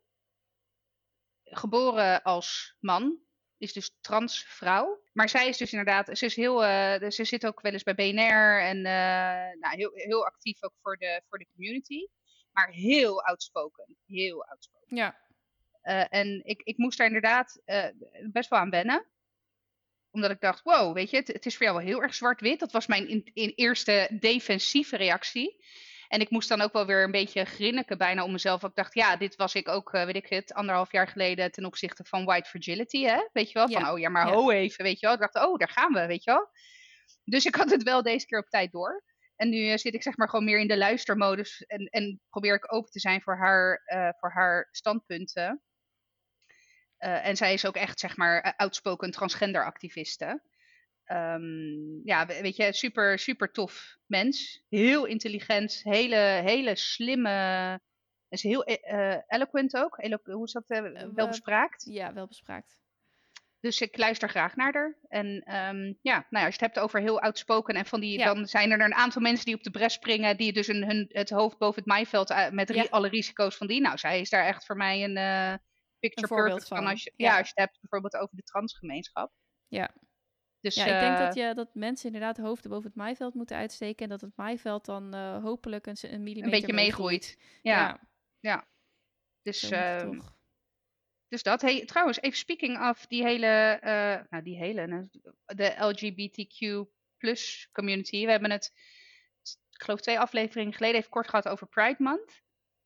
[1.45, 3.19] Geboren als man.
[3.59, 5.03] Is dus transvrouw.
[5.13, 6.19] Maar zij is dus inderdaad.
[6.19, 6.61] Ze, is heel,
[7.11, 8.61] ze zit ook wel eens bij BNR.
[8.61, 8.83] En
[9.61, 12.07] nou, heel, heel actief ook voor de, voor de community.
[12.59, 13.97] Maar heel outspoken.
[14.07, 14.97] Heel outspoken.
[14.97, 15.27] ja.
[15.83, 17.85] Eh, en ik, ik moest daar inderdaad eh,
[18.33, 19.07] best wel aan wennen.
[20.11, 22.59] Omdat ik dacht, wow, weet je, het, het is voor jou wel heel erg zwart-wit.
[22.59, 25.65] Dat was mijn in, in eerste defensieve reactie.
[26.09, 28.63] En ik moest dan ook wel weer een beetje grinniken bijna om mezelf.
[28.63, 31.65] Ik dacht, ja, dit was ik ook, eh, weet ik het, anderhalf jaar geleden ten
[31.65, 33.29] opzichte van white fragility, hè?
[33.33, 33.69] Weet je wel?
[33.69, 33.93] Van, Ja.
[33.93, 34.33] oh ja, maar Ja.
[34.33, 35.15] ho even, weet je wel?
[35.15, 36.49] Ik dacht, oh, daar gaan we, weet je wel?
[37.25, 39.05] Dus ik had het wel deze keer op tijd door.
[39.39, 42.55] En nu eh, zit ik zeg maar gewoon meer in de luistermodus en, en probeer
[42.55, 45.63] ik open te zijn voor haar, eh, voor haar standpunten.
[46.97, 50.43] Eh, en zij is ook echt, zeg maar, outspoken transgender activiste.
[51.05, 54.65] Ehm, ja, we- weet je, super, super tof mens.
[54.69, 57.81] Heel intelligent, hele, hele slimme.
[58.29, 58.65] Is heel
[59.27, 59.99] eloquent ook.
[59.99, 60.65] Elo hoe is dat?
[61.15, 61.85] welbespraakt.
[61.85, 62.81] ja, wel bespraakt.
[63.61, 64.99] Dus ik luister graag naar haar.
[65.09, 68.19] En ehm, ja, nou ja, als je het hebt over heel outspoken en van die,
[68.19, 68.35] Ja.
[68.35, 71.07] dan zijn er een aantal mensen die op de bres springen, die dus hun, hun,
[71.09, 72.87] het hoofd boven het maaiveld eh, met ri- Ja.
[72.91, 73.81] alle risico's van die.
[73.81, 75.55] Nou, zij is daar echt voor mij een eh,
[75.99, 76.77] picture Een perfect van.
[76.79, 77.31] van, Als je, ja.
[77.33, 77.39] ja.
[77.39, 79.33] als je het hebt bijvoorbeeld over de transgemeenschap.
[79.67, 79.95] Ja.
[80.61, 83.57] Dus, Ja, ik denk eh, dat, je, dat mensen inderdaad hoofden boven het maaiveld moeten
[83.57, 84.03] uitsteken.
[84.05, 87.39] En dat het maaiveld dan hopelijk een, een millimeter een beetje meegroeit.
[87.63, 88.01] Ja,
[89.43, 90.37] dus, zo moet het ehm, toch.
[91.29, 91.61] Dus dat.
[91.61, 95.09] Hey, trouwens, even speaking of die hele, eh, nou die hele, nou,
[95.47, 98.25] de LGBTQ plus community.
[98.25, 98.73] We hebben het,
[99.71, 102.43] ik geloof twee afleveringen geleden even kort gehad over Pride Month.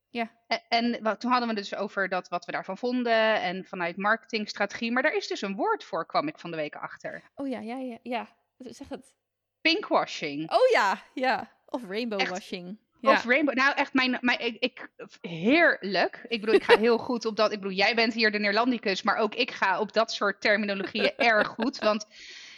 [0.09, 0.31] Ja.
[0.46, 3.96] En, en wat, toen hadden we dus over dat, wat we daarvan vonden en vanuit
[3.96, 4.92] marketingstrategie.
[4.92, 7.31] Maar daar is dus een woord voor, kwam ik van de week achter.
[7.35, 8.37] Oh ja, ja, ja, ja.
[8.59, 9.14] Zeg het.
[9.61, 10.50] Pinkwashing.
[10.50, 11.52] Oh ja, ja.
[11.66, 12.31] Of rainbow Echt?
[12.31, 12.78] washing.
[13.02, 13.12] Ja.
[13.12, 13.54] Of rainbow.
[13.54, 14.88] Nou, echt, mijn, mijn, ik, ik,
[15.20, 16.24] heerlijk.
[16.28, 17.52] Ik bedoel, ik ga heel goed op dat.
[17.52, 21.16] Ik bedoel, jij bent hier de Neerlandicus, maar ook ik ga op dat soort terminologieën
[21.32, 21.78] erg goed.
[21.78, 22.06] Want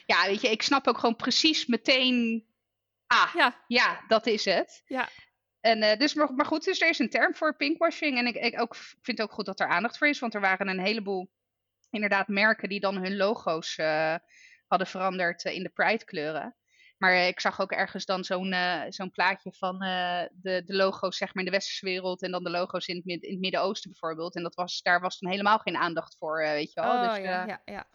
[0.07, 2.47] ja, weet je, ik snap ook gewoon precies meteen.
[3.07, 4.83] Ah, ja, ja, dat is het.
[4.87, 5.09] Ja.
[5.61, 8.19] En, eh, dus, maar, maar goed, dus er is een term voor pinkwashing.
[8.19, 10.19] En ik, ik ook, vind ook goed dat er aandacht voor is.
[10.19, 11.31] Want er waren een heleboel,
[11.91, 14.15] inderdaad, merken die dan hun logo's eh,
[14.67, 16.57] hadden veranderd in de Pride kleuren.
[16.97, 18.55] Maar ik zag ook ergens dan zo'n
[18.89, 22.23] zo'n plaatje van de, de logo's zeg maar in de westerse wereld.
[22.23, 24.35] En dan de logo's in het, in het Midden-Oosten bijvoorbeeld.
[24.35, 26.95] En dat was, daar was dan helemaal geen aandacht voor, weet je wel.
[26.95, 27.87] Oh, dus, ja, ja, ja.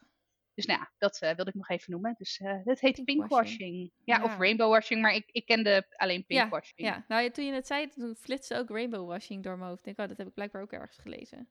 [0.53, 2.15] dus nou ja, dat eh, wilde ik nog even noemen.
[2.17, 3.57] Dus eh dat heet Pinkwashing.
[3.57, 3.91] pinkwashing.
[4.03, 4.37] Ja, of Ja.
[4.37, 6.79] rainbowwashing, maar ik, ik kende alleen pinkwashing.
[6.87, 9.79] Ja, nou ja, toen je het zei, toen flitste ook rainbow washing door mijn hoofd.
[9.79, 11.49] Ik denk, oh, dat heb ik blijkbaar ook ergens gelezen.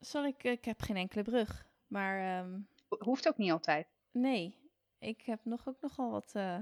[0.00, 1.66] Sorry, ik, ik heb geen enkele brug.
[1.86, 3.86] Maar ehm, Ho- Hoeft ook niet altijd.
[4.10, 4.60] nee,
[5.02, 6.56] ik heb nog ook nogal wat eh,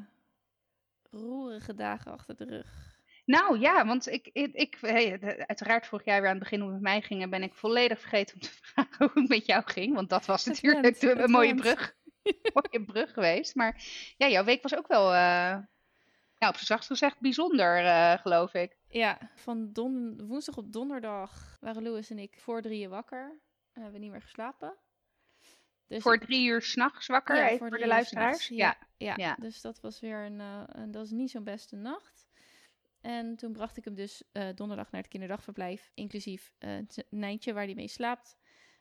[1.10, 2.98] roerige dagen achter de rug.
[3.24, 6.72] Nou ja, want ik, ik, ik hey, uiteraard vorig jaar weer aan het begin hoe
[6.72, 9.46] het met mij ging, en ben ik volledig vergeten om te vragen hoe het met
[9.46, 9.94] jou ging.
[9.94, 11.60] Want dat was Het natuurlijk went, de- het een mooie went.
[11.60, 11.96] brug,
[12.54, 13.54] mooie brug geweest.
[13.54, 13.82] Maar
[14.16, 18.76] ja, jouw week was ook wel, ja, op zijn zachtst gezegd, bijzonder, eh, geloof ik.
[18.88, 23.38] Ja, van don woensdag op donderdag waren Louis en ik voor drieën wakker.
[23.72, 24.74] En hebben we niet meer geslapen.
[25.90, 28.48] Dus voor drie uur s'nachts wakker, Ja, even voor voor de luisteraars.
[28.48, 28.76] Ja.
[28.96, 29.36] Ja, Ja.
[29.40, 32.26] dus dat was weer een, eh, een dat was niet zo'n beste nacht.
[33.00, 37.52] En toen bracht ik hem dus eh, donderdag naar het kinderdagverblijf, inclusief eh, het Nijntje
[37.52, 38.36] waar hij mee slaapt.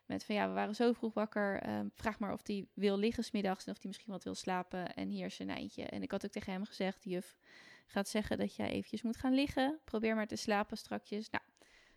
[0.06, 3.24] Met van ja, we waren zo vroeg wakker, eh, vraag maar of hij wil liggen
[3.24, 4.94] smiddags en of hij misschien wat wil slapen.
[4.96, 5.84] En hier is zijn Nijntje.
[5.84, 7.38] En ik had ook tegen hem gezegd, juf
[7.86, 9.80] gaat zeggen dat jij eventjes moet gaan liggen.
[9.86, 11.30] Probeer maar te slapen strakjes.
[11.30, 11.44] Nou,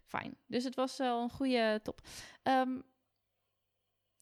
[0.04, 0.36] fijn.
[0.46, 2.00] Dus het was wel een goede top.
[2.42, 2.80] Ehm,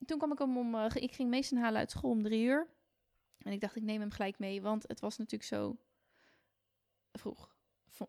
[0.07, 2.69] toen kwam ik hem om, eh, ik ging Mason halen uit school om drie uur.
[3.39, 5.77] En ik dacht, ik neem hem gelijk mee, want het was natuurlijk zo
[7.13, 7.55] vroeg,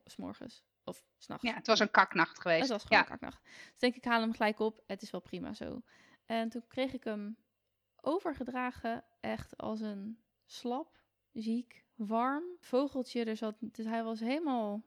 [0.05, 1.43] s morgens of s'nachts.
[1.43, 2.61] ja, het was een kaknacht geweest.
[2.61, 3.03] Het was gewoon ja.
[3.03, 3.43] een kaknacht.
[3.43, 4.83] Dus denk ik, haal hem gelijk op.
[4.87, 5.81] Het is wel prima zo.
[6.25, 7.37] En toen kreeg ik hem
[8.01, 10.99] overgedragen, echt als een slap,
[11.31, 13.23] ziek, warm vogeltje.
[13.25, 14.83] Er zat, dus hij was helemaal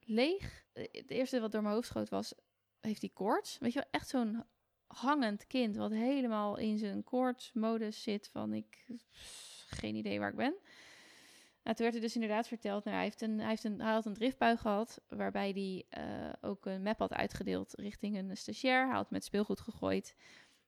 [0.00, 0.64] leeg.
[0.72, 2.34] Eh, Het eerste wat door mijn hoofd schoot was,
[2.80, 3.58] heeft hij koorts?
[3.58, 4.44] Weet je wel, echt zo'n
[4.86, 8.86] hangend kind wat helemaal in zijn koortsmodus zit van ik,
[9.66, 10.54] geen idee waar ik ben.
[11.66, 13.92] Nou, toen werd er dus inderdaad verteld, nou, hij, heeft een, hij, heeft een, hij
[13.92, 18.86] had een driftbui gehad, waarbij hij eh, ook een map had uitgedeeld richting een stagiair.
[18.86, 20.14] Hij had met speelgoed gegooid.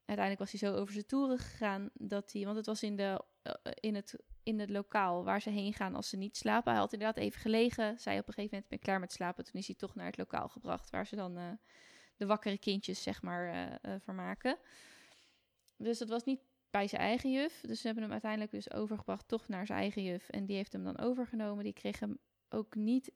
[0.04, 3.24] Uiteindelijk was hij zo over zijn toeren gegaan dat hij, want het was in, de,
[3.42, 6.72] eh, in, het, in het lokaal waar ze heen gaan als ze niet slapen.
[6.72, 9.44] Hij had inderdaad even gelegen, zei op een gegeven moment, ben klaar met slapen.
[9.44, 11.50] Toen is hij toch naar het lokaal gebracht, waar ze dan eh,
[12.18, 14.59] de wakkere kindjes, zeg maar, eh, eh, vermaken.
[15.76, 17.61] Dus dat was niet bij zijn eigen juf.
[17.61, 20.28] Dus ze hebben hem uiteindelijk dus overgebracht toch naar zijn eigen juf.
[20.28, 21.64] En die heeft hem dan overgenomen.
[21.64, 23.12] Die kreeg hem ook niet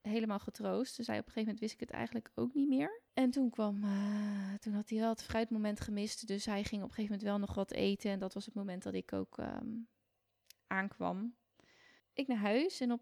[0.00, 0.96] helemaal getroost.
[0.96, 3.02] Dus hij op een gegeven moment wist ik het eigenlijk ook niet meer.
[3.14, 6.26] En toen kwam, eh, toen had hij wel het fruitmoment gemist.
[6.26, 8.10] Dus hij ging op een gegeven moment wel nog wat eten.
[8.10, 9.68] En dat was het moment dat ik ook ehm,
[10.66, 11.36] aankwam.
[12.12, 13.00] Ik naar huis en op,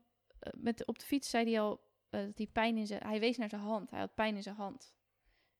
[0.57, 3.03] met, op de fiets zei hij al dat hij pijn in zijn...
[3.03, 3.91] Hij wees naar zijn hand.
[3.91, 4.95] Hij had pijn in zijn hand.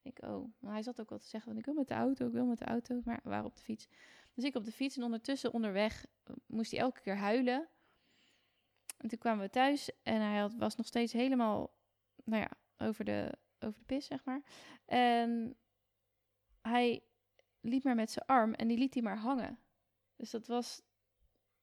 [0.03, 2.47] Ik, oh, hij zat ook al te zeggen, ik wil met de auto, ik wil
[2.47, 3.89] met de auto, maar waren op de fiets.
[4.35, 7.69] Dus ik op de fiets en ondertussen onderweg eh, moest hij elke keer huilen.
[8.97, 11.75] En toen kwamen we thuis en hij had, was nog steeds helemaal,
[12.25, 12.51] nou ja,
[12.87, 14.43] over de, over de pis, zeg maar.
[14.85, 15.57] En
[16.61, 17.03] hij
[17.61, 19.59] liep maar met zijn arm en die liet hij maar hangen.
[20.17, 20.83] Dus dat was,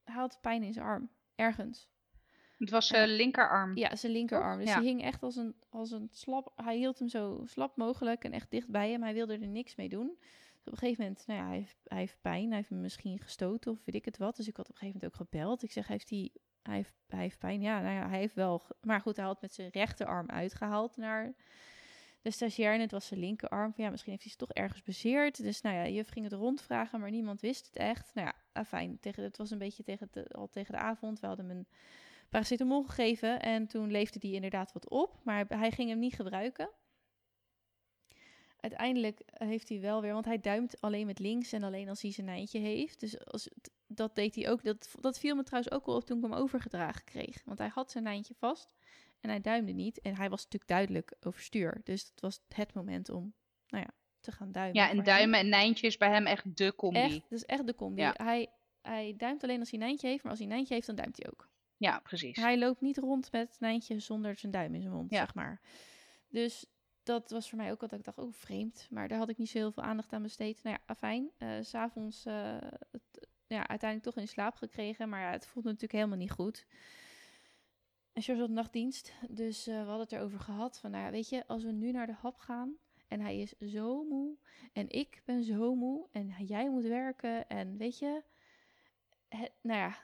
[0.04, 1.90] hij had pijn in zijn arm, ergens.
[2.60, 3.78] Het was zijn linkerarm.
[3.78, 4.60] Ja, zijn linkerarm.
[4.60, 4.74] Dus Ja.
[4.74, 6.52] hij hing echt als een, als een slap.
[6.56, 9.04] Hij hield hem zo slap mogelijk en echt dicht bij hem.
[9.04, 10.18] Hij wilde er niks mee doen.
[10.58, 12.48] Dus op een gegeven moment, nou ja, hij heeft, hij heeft pijn.
[12.48, 14.36] Hij heeft me misschien gestoten of weet ik het wat.
[14.36, 15.64] Dus ik had op een gegeven moment ook gebeld.
[15.64, 16.32] Ik zeg, heeft hij,
[16.64, 17.62] hij, heeft, hij heeft pijn?
[17.62, 18.62] Ja, nou ja, hij heeft wel.
[18.82, 21.34] Maar goed, hij had met zijn rechterarm uitgehaald naar
[22.22, 22.74] de stagiair.
[22.74, 23.74] En het was zijn linkerarm.
[23.74, 25.44] Van, ja, misschien heeft hij zich toch ergens bezeerd.
[25.44, 28.12] Dus nou ja, juf ging het rondvragen, maar niemand wist het echt.
[28.14, 29.00] Nou ja, fijn.
[29.00, 31.20] Tegen, het was een beetje tegen de, al tegen de avond.
[31.20, 31.68] We hadden een
[32.30, 36.70] paracetamol gegeven en toen leefde die inderdaad wat op, maar hij ging hem niet gebruiken.
[38.60, 42.12] Uiteindelijk heeft hij wel weer, want hij duimt alleen met links en alleen als hij
[42.12, 43.00] zijn nijntje heeft.
[43.00, 43.50] Dus als,
[43.88, 44.64] dat deed hij ook.
[44.64, 47.42] Dat, dat viel me trouwens ook al op toen ik hem overgedragen kreeg.
[47.46, 48.76] Want hij had zijn nijntje vast
[49.20, 50.02] en hij duimde niet.
[50.02, 51.82] En hij was natuurlijk duidelijk overstuur.
[51.84, 53.34] Dus dat was het moment om,
[53.68, 54.82] nou ja, te gaan duimen.
[54.82, 55.06] Ja, en hem.
[55.06, 57.00] duimen en Nijntje is bij hem echt de combi.
[57.00, 58.02] Echt, dat is echt de combi.
[58.02, 58.14] Ja.
[58.18, 58.48] Hij,
[58.82, 60.96] hij duimt alleen als hij een nijntje heeft, maar als hij een nijntje heeft, dan
[60.96, 61.50] duimt hij ook.
[61.80, 62.36] Ja, precies.
[62.38, 65.18] Hij loopt niet rond met het Nijntje zonder zijn duim in zijn mond, Ja.
[65.20, 65.62] zeg maar.
[66.30, 66.66] Dus
[67.04, 68.88] dat was voor mij ook wat ik dacht, oh vreemd.
[68.90, 70.64] Maar daar had ik niet zo heel veel aandacht aan besteed.
[70.64, 71.30] Nou ja, afijn.
[71.38, 72.58] eh, s S'avonds eh,
[73.48, 75.10] ja, uiteindelijk toch in slaap gekregen.
[75.10, 76.66] Maar ja, het voelde natuurlijk helemaal niet goed.
[78.14, 79.14] En George had nachtdienst.
[79.30, 80.80] Dus eh, we hadden het erover gehad.
[80.80, 82.78] Van nou ja, weet je, als we nu naar de hap gaan.
[83.08, 84.38] En hij is zo moe.
[84.74, 86.08] En ik ben zo moe.
[86.12, 87.48] En jij moet werken.
[87.48, 88.24] En weet je,
[89.28, 89.98] het, nou ja,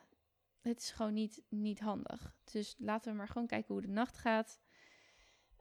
[0.71, 2.35] het is gewoon niet, niet handig.
[2.51, 4.59] Dus laten we maar gewoon kijken hoe de nacht gaat.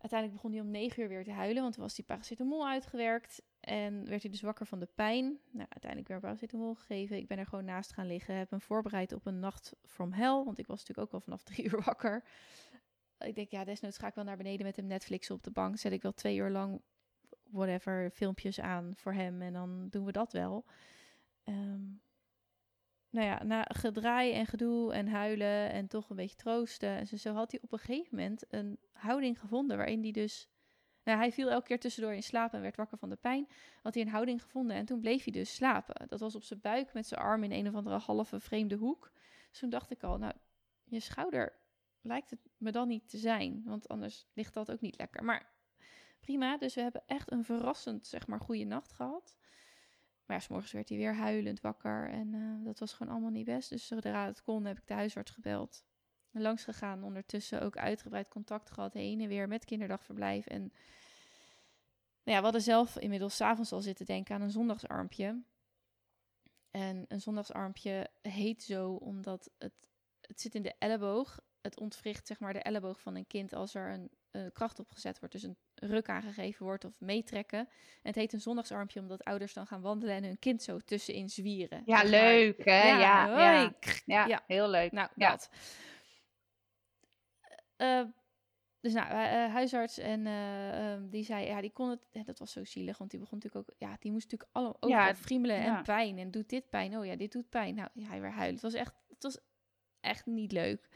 [0.04, 3.42] Uiteindelijk begon hij om negen uur weer te huilen, want was die paracetamol uitgewerkt.
[3.60, 5.24] En werd hij dus wakker van de pijn.
[5.50, 7.16] Nou, uiteindelijk weer paracetamol gegeven.
[7.16, 8.34] Ik ben er gewoon naast gaan liggen.
[8.34, 10.42] Heb hem voorbereid op een nacht from hell.
[10.44, 12.24] Want ik was natuurlijk ook al vanaf drie uur wakker.
[13.18, 15.76] Ik denk, ja, desnoods ga ik wel naar beneden met hem Netflix op de bank.
[15.76, 16.80] Zet ik wel twee uur lang,
[17.50, 19.42] whatever, filmpjes aan voor hem.
[19.42, 20.64] En dan doen we dat wel.
[21.44, 21.82] Ehm,
[23.14, 26.88] nou ja, na gedraai en gedoe en huilen en toch een beetje troosten.
[26.88, 30.48] En zo had hij op een gegeven moment een houding gevonden waarin hij dus...
[31.04, 33.48] Nou, hij viel elke keer tussendoor in slaap en werd wakker van de pijn.
[33.82, 36.08] Had hij een houding gevonden en toen bleef hij dus slapen.
[36.08, 39.12] Dat was op zijn buik met zijn arm in een of andere halve vreemde hoek.
[39.50, 40.32] Dus toen dacht ik al, nou,
[40.84, 41.58] je schouder
[42.00, 43.62] lijkt het me dan niet te zijn.
[43.64, 45.24] Want anders ligt dat ook niet lekker.
[45.24, 45.52] Maar
[46.20, 49.36] prima, dus we hebben echt een verrassend, zeg maar, goede nacht gehad.
[50.26, 52.10] Maar ja, s werd hij weer huilend wakker.
[52.10, 53.70] En uh, dat was gewoon allemaal niet best.
[53.70, 55.84] Dus zodra het kon, heb ik de huisarts gebeld.
[56.30, 57.02] Langs gegaan.
[57.02, 58.92] Ondertussen ook uitgebreid contact gehad.
[58.92, 60.46] Heen en weer met kinderdagverblijf.
[60.46, 60.60] En
[62.22, 65.42] nou ja, we hadden zelf inmiddels s'avonds al zitten denken aan een zondagsarmpje.
[66.70, 69.74] En een zondagsarmpje heet zo omdat het,
[70.20, 71.40] het zit in de elleboog.
[71.60, 75.18] Het ontwricht zeg maar de elleboog van een kind als er een uh, kracht opgezet
[75.18, 75.34] wordt.
[75.34, 75.56] Dus een
[75.86, 77.58] ruk aangegeven wordt of meetrekken.
[77.58, 77.68] En
[78.02, 81.82] het heet een zondagsarmpje omdat ouders dan gaan wandelen en hun kind zo tussenin zwieren.
[81.86, 82.88] Ja, zeg leuk hè?
[82.88, 83.72] Ja, ja, ja.
[84.06, 84.42] ja, Ja.
[84.46, 84.92] heel leuk.
[84.92, 85.30] Nou, Ja.
[85.30, 85.50] dat.
[87.76, 88.02] Eh,
[88.80, 92.52] dus nou, eh, huisarts en eh, ehm, die zei, ja, die kon het, dat was
[92.52, 95.56] zo zielig, want die begon natuurlijk ook, ja, die moest natuurlijk allemaal overal Ja, friemelen
[95.56, 95.76] ja.
[95.76, 97.74] en pijn en doet dit pijn, oh ja, dit doet pijn.
[97.74, 98.54] Nou, ja, hij weer huilen.
[98.54, 99.38] Het was echt, het was
[100.00, 100.88] echt niet leuk.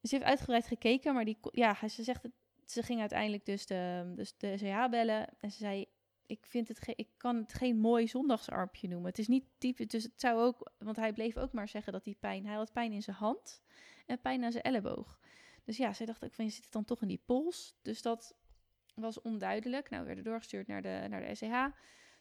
[0.00, 2.32] Dus ze heeft uitgebreid gekeken, maar die, ja, ze zegt, het,
[2.66, 5.86] ze ging uiteindelijk dus de, dus de bellen en ze zei,
[6.26, 9.08] ik vind het, ik kan het geen mooi zondagsarmpje noemen.
[9.08, 12.04] Het is niet typisch, dus het zou ook, want hij bleef ook maar zeggen dat
[12.04, 13.62] hij pijn, hij had pijn in zijn hand
[14.06, 15.18] en pijn aan zijn elleboog.
[15.64, 17.74] Dus ja, zij dacht ook van, je zit het dan toch in die pols?
[17.82, 18.34] Dus dat
[18.94, 19.90] was onduidelijk.
[19.90, 21.66] Nou, we werden doorgestuurd naar de, naar de SCH.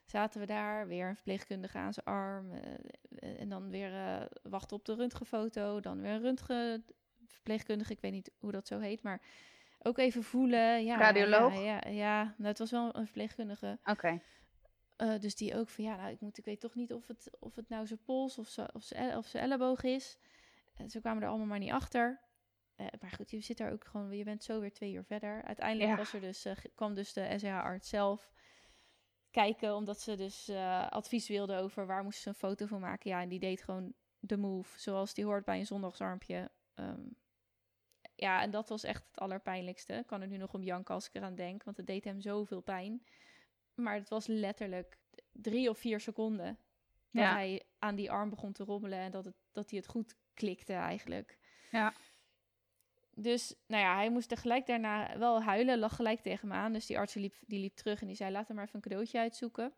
[0.05, 2.51] Zaten we daar, weer een verpleegkundige aan zijn arm.
[2.51, 5.79] eh, en dan weer eh, wachten op de röntgenfoto.
[5.79, 9.21] Dan weer een röntgenverpleegkundige, ik weet niet hoe dat zo heet, maar
[9.83, 10.85] ook even voelen.
[10.85, 11.53] Ja, Radioloog?
[11.53, 12.23] Ja, ja, ja.
[12.23, 13.79] Nou, het was wel een verpleegkundige.
[13.83, 14.21] Oké.
[14.95, 17.29] Eh, dus die ook van ja, nou, ik, moet, ik weet toch niet of het,
[17.39, 20.17] of het nou zijn pols of zijn, of zijn elleboog is.
[20.73, 22.21] En ze kwamen er allemaal maar niet achter.
[22.75, 25.43] Eh, maar goed, je zit daar ook gewoon, je bent zo weer twee uur verder.
[25.43, 25.95] Uiteindelijk Ja.
[25.95, 28.31] was er dus, eh, kwam dus de SCH-arts zelf
[29.31, 33.09] kijken, omdat ze dus eh, advies wilde over waar moesten ze een foto van maken.
[33.09, 36.51] Ja, en die deed gewoon de move, zoals die hoort bij een zondagsarmpje.
[36.73, 37.01] Ehm,
[38.23, 39.93] ja, en dat was echt het allerpijnlijkste.
[39.93, 42.21] Ik kan er nu nog om janken als ik eraan denk, want het deed hem
[42.21, 43.05] zoveel pijn.
[43.75, 44.97] Maar het was letterlijk
[45.31, 46.57] drie of vier seconden
[47.11, 47.33] dat Ja.
[47.33, 50.73] hij aan die arm begon te rommelen en dat, het, dat hij het goed klikte
[50.73, 51.37] eigenlijk.
[51.71, 51.93] Ja.
[53.15, 56.73] Dus nou ja, hij moest tegelijk daarna wel huilen, lag gelijk tegen me aan.
[56.73, 58.89] Dus die arts liep, die liep terug en die zei, laat hem maar even een
[58.89, 59.73] cadeautje uitzoeken.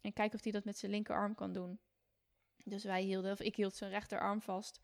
[0.00, 1.80] En kijken of hij dat met zijn linkerarm kan doen.
[2.64, 4.80] Dus wij hielden, of ik hield zijn rechterarm vast.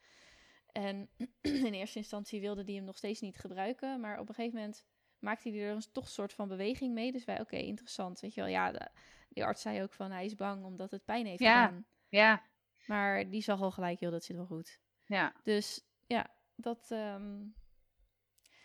[0.73, 1.09] En
[1.67, 4.01] in eerste instantie wilde hij hem nog steeds niet gebruiken.
[4.01, 4.87] Maar op een gegeven moment
[5.19, 7.13] maakte hij er een, toch een soort van beweging mee.
[7.13, 8.21] Dus wij, oké, interessant.
[8.21, 8.89] Weet je wel, ja, de,
[9.29, 11.65] die arts zei ook van, hij is bang omdat het pijn heeft Ja.
[11.67, 11.87] gedaan.
[12.09, 12.43] Ja.
[12.87, 14.81] Maar die zag al gelijk, joh, dat zit wel goed.
[15.07, 15.33] Ja.
[15.43, 17.45] Dus ja, dat, ehm,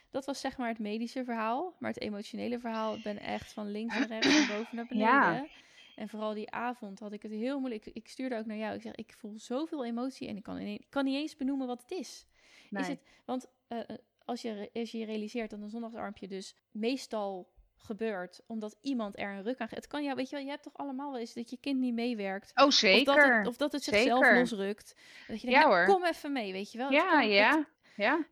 [0.09, 1.75] dat was zeg maar het medische verhaal.
[1.79, 5.09] Maar het emotionele verhaal, ik ben echt van links naar rechts, van boven naar beneden.
[5.13, 5.47] Ja.
[5.95, 7.85] En vooral die avond had ik het heel moeilijk.
[7.85, 8.75] Ik, ik stuurde ook naar jou.
[8.75, 11.81] Ik zeg, ik voel zoveel emotie en ik kan, ik kan niet eens benoemen wat
[11.81, 12.25] het is.
[12.69, 12.81] Nee.
[12.81, 13.85] Is het, want eh, eh,
[14.25, 19.43] als, je, als je realiseert dat een zondagsarmpje dus meestal gebeurt omdat iemand er een
[19.43, 19.81] ruk aan geeft.
[19.81, 21.79] Het kan ja, weet je wel, je hebt toch allemaal wel eens dat je kind
[21.79, 22.51] niet meewerkt.
[22.55, 23.37] Oh, Of dat zeker.
[23.37, 24.39] het, of dat het zichzelf Zeker.
[24.39, 24.95] losrukt.
[25.27, 26.91] Dat je Ja, denkt, nou, kom even mee, weet je wel.
[26.91, 27.67] Ja, kan- het- ja.
[27.95, 28.25] Ja.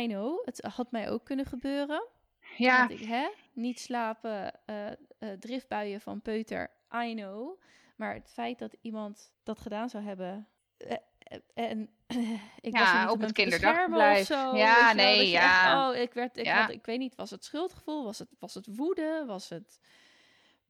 [0.00, 2.06] I know, het had mij ook kunnen gebeuren.
[2.56, 2.78] Ja.
[2.86, 4.90] Want ik, hè, niet slapen, eh,
[5.24, 6.70] eh, driftbuien van peuter,
[7.04, 7.60] I know.
[7.96, 10.48] Maar het feit dat iemand dat gedaan zou hebben...
[10.76, 11.88] eh, eh, en
[12.60, 14.20] ik Ja, was niet op het kinderdagverblijf.
[14.20, 15.64] of zo, Ja, wel, nee, ja.
[15.64, 16.60] echt- oh, ik werd, ik, Ja.
[16.60, 18.04] had, ik weet niet, was het schuldgevoel?
[18.04, 19.24] Was het, was het woede?
[19.26, 19.78] Was het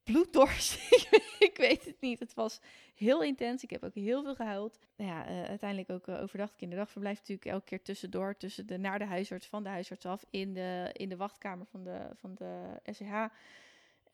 [0.02, 0.74] bloeddorst?
[1.48, 2.18] ik weet het niet.
[2.20, 2.60] Het was
[2.94, 3.62] heel intens.
[3.62, 4.78] Ik heb ook heel veel gehuild.
[4.96, 9.04] Nou ja, uiteindelijk ook overdag het kinderdagverblijf natuurlijk elke keer tussendoor, tussen de, naar de
[9.04, 13.12] huisarts, van de huisarts af, in de, in de wachtkamer van de, van de SCH.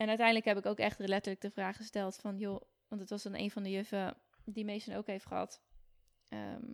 [0.00, 3.22] En uiteindelijk heb ik ook echt letterlijk de vraag gesteld van, joh, want het was
[3.22, 5.62] dan een van de juffen die Mason ook heeft gehad.
[6.28, 6.64] Ehm,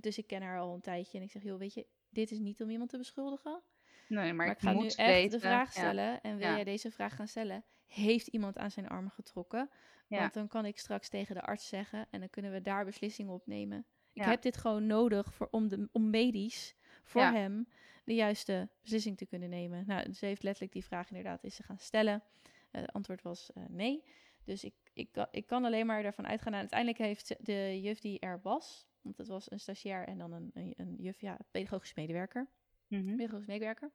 [0.00, 2.38] dus ik ken haar al een tijdje en ik zeg, joh, weet je, dit is
[2.38, 3.62] niet om iemand te beschuldigen.
[4.08, 5.30] Nee, maar, Maar, ik ga nu echt weten.
[5.30, 5.80] de vraag Ja.
[5.80, 6.20] stellen.
[6.20, 6.54] En wil Ja.
[6.54, 7.64] jij deze vraag gaan stellen?
[7.86, 9.70] Heeft iemand aan zijn armen getrokken?
[10.06, 10.18] Ja.
[10.18, 13.32] Want dan kan ik straks tegen de arts zeggen en dan kunnen we daar beslissingen
[13.32, 13.86] op nemen.
[14.12, 16.74] Ik heb dit gewoon nodig voor, om, de, om medisch
[17.08, 17.32] voor Ja.
[17.32, 17.68] hem
[18.04, 19.84] de juiste beslissing te kunnen nemen.
[19.86, 22.22] Nou, ze heeft letterlijk die vraag inderdaad is ze gaan stellen.
[22.70, 24.04] Eh, het antwoord was eh, nee.
[24.44, 26.52] Dus ik, ik, kan- ik kan alleen maar ervan uitgaan.
[26.52, 30.32] En uiteindelijk heeft de juf die er was, want het was een stagiair en dan
[30.32, 32.48] een, een, een juf, ja, pedagogisch medewerker.
[32.86, 33.16] Mhm.
[33.16, 33.90] Pedagogisch medewerker.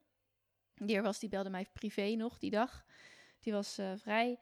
[0.76, 2.86] Die er was, die belde mij privé nog die dag.
[3.40, 4.40] Die was eh, vrij.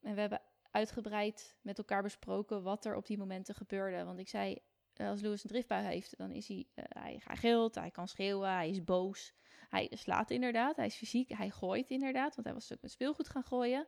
[0.00, 4.04] En we hebben uitgebreid met elkaar besproken wat er op die momenten gebeurde.
[4.04, 4.58] Want ik zei,
[4.98, 8.52] als Louis een driftbui heeft, dan is hij, eh, hij, hij gilt, hij kan schreeuwen,
[8.52, 9.32] hij is boos.
[9.68, 13.28] Hij slaat inderdaad, hij is fysiek, hij gooit inderdaad, want hij was ook met speelgoed
[13.28, 13.86] gaan gooien.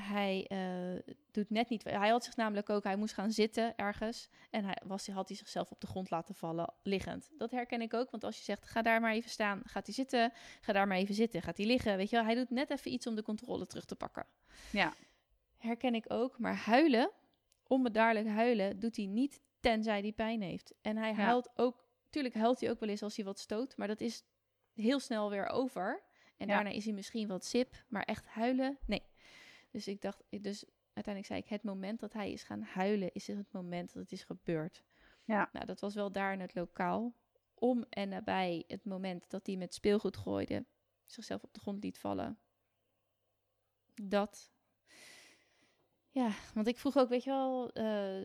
[0.00, 1.84] Hij eh, doet net niet.
[1.84, 2.84] Hij had zich namelijk ook.
[2.84, 4.28] Hij moest gaan zitten ergens.
[4.50, 7.30] En hij was, had hij zichzelf op de grond laten vallen, liggend.
[7.38, 8.10] Dat herken ik ook.
[8.10, 10.32] Want als je zegt: ga daar maar even staan, gaat hij zitten.
[10.60, 11.96] Ga daar maar even zitten, gaat hij liggen.
[11.96, 14.26] Weet je wel, hij doet net even iets om de controle terug te pakken.
[14.70, 14.92] Ja.
[15.56, 16.38] Herken ik ook.
[16.38, 17.10] Maar huilen,
[17.66, 20.74] onbedaarlijk huilen, doet hij niet tenzij hij pijn heeft.
[20.80, 21.14] En hij Ja.
[21.16, 21.86] huilt ook.
[22.10, 23.76] Tuurlijk huilt hij ook wel eens als hij wat stoot.
[23.76, 24.24] Maar dat is
[24.72, 26.02] heel snel weer over.
[26.36, 26.54] En Ja.
[26.54, 27.84] daarna is hij misschien wat sip.
[27.88, 29.02] Maar echt huilen, nee.
[29.70, 33.26] Dus ik dacht, dus uiteindelijk zei ik, het moment dat hij is gaan huilen, is
[33.26, 34.82] het moment dat het is gebeurd.
[35.24, 35.48] Ja.
[35.52, 37.14] Nou, dat was wel daar in het lokaal.
[37.54, 40.66] Om en nabij het moment dat hij met speelgoed gooide,
[41.06, 42.38] zichzelf op de grond liet vallen.
[43.94, 44.50] Dat.
[46.18, 47.84] Ja, want ik vroeg ook, weet je wel, eh,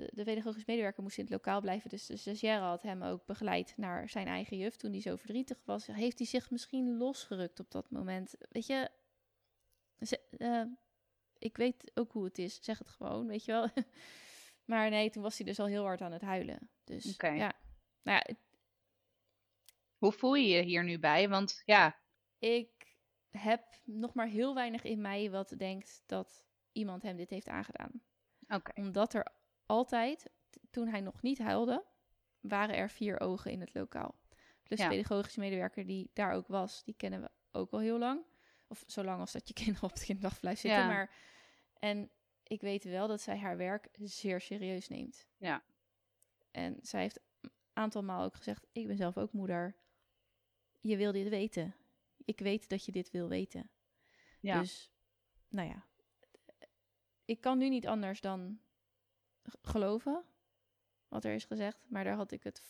[0.10, 1.90] de pedagogisch medewerker moest in het lokaal blijven.
[1.90, 5.58] Dus de stagiaire had hem ook begeleid naar zijn eigen juf toen hij zo verdrietig
[5.66, 5.88] was.
[5.88, 8.36] Heeft hij zich misschien losgerukt op dat moment?
[8.50, 8.90] Weet je,
[10.00, 10.64] ze- eh,
[11.38, 12.60] ik weet ook hoe het is.
[12.64, 13.68] Zeg het gewoon, weet je wel.
[14.72, 16.70] maar nee, toen was hij dus al heel hard aan het huilen.
[16.84, 17.06] Dus
[17.38, 17.54] ja.
[18.02, 18.36] Nou ja,
[19.98, 21.30] Hoe voel je je hier nu bij?
[21.30, 22.00] Want ja,
[22.40, 22.98] ik
[23.30, 28.02] heb nog maar heel weinig in mij wat denkt dat iemand hem dit heeft aangedaan.
[28.76, 29.28] Omdat er
[29.66, 30.30] altijd,
[30.72, 31.86] toen hij nog niet huilde,
[32.40, 34.16] waren er vier ogen in het lokaal.
[34.64, 34.90] Plus Ja.
[34.90, 38.22] de pedagogische medewerker die daar ook was, die kennen we ook al heel lang.
[38.68, 40.80] Of zo lang als dat je kinderen op het kinderdagverblijf zitten.
[40.80, 40.88] Ja.
[40.88, 41.16] Maar,
[41.80, 42.10] en
[42.44, 45.28] ik weet wel dat zij haar werk zeer serieus neemt.
[45.38, 45.64] Ja.
[46.52, 49.76] En zij heeft een aantal maal ook gezegd, ik ben zelf ook moeder.
[50.80, 51.76] Je wil dit weten.
[52.26, 53.70] Ik weet dat je dit wil weten.
[54.40, 54.60] Ja.
[54.60, 54.92] Dus,
[55.48, 55.86] nou ja.
[57.34, 58.60] Ik kan nu niet anders dan
[59.62, 60.24] geloven
[61.08, 61.78] wat er is gezegd.
[61.88, 62.62] Maar daar had ik het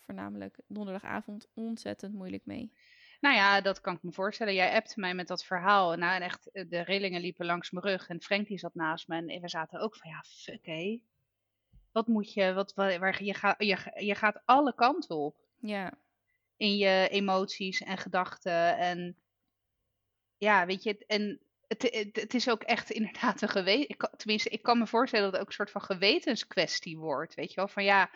[0.00, 2.72] voornamelijk donderdagavond ontzettend moeilijk mee.
[3.20, 4.54] Nou ja, dat kan ik me voorstellen.
[4.54, 5.96] Jij appte mij met dat verhaal.
[5.96, 8.08] Nou, en echt, eh, de rillingen liepen langs mijn rug.
[8.08, 9.16] En Frank die zat naast me.
[9.16, 11.00] En we zaten ook van, ja, fuck hé.
[11.92, 15.36] Wat moet je, wat, wa- waar, je, gaat, je, ga- je gaat alle kanten op.
[15.60, 15.92] Ja,
[16.56, 18.76] In je emoties en gedachten.
[18.76, 19.16] En
[20.38, 24.10] ja, weet je, en het, het, het is ook echt inderdaad een geweten.
[24.16, 27.34] Tenminste, ik kan me voorstellen dat het ook een soort van gewetenskwestie wordt.
[27.34, 28.10] Weet je wel, van ja,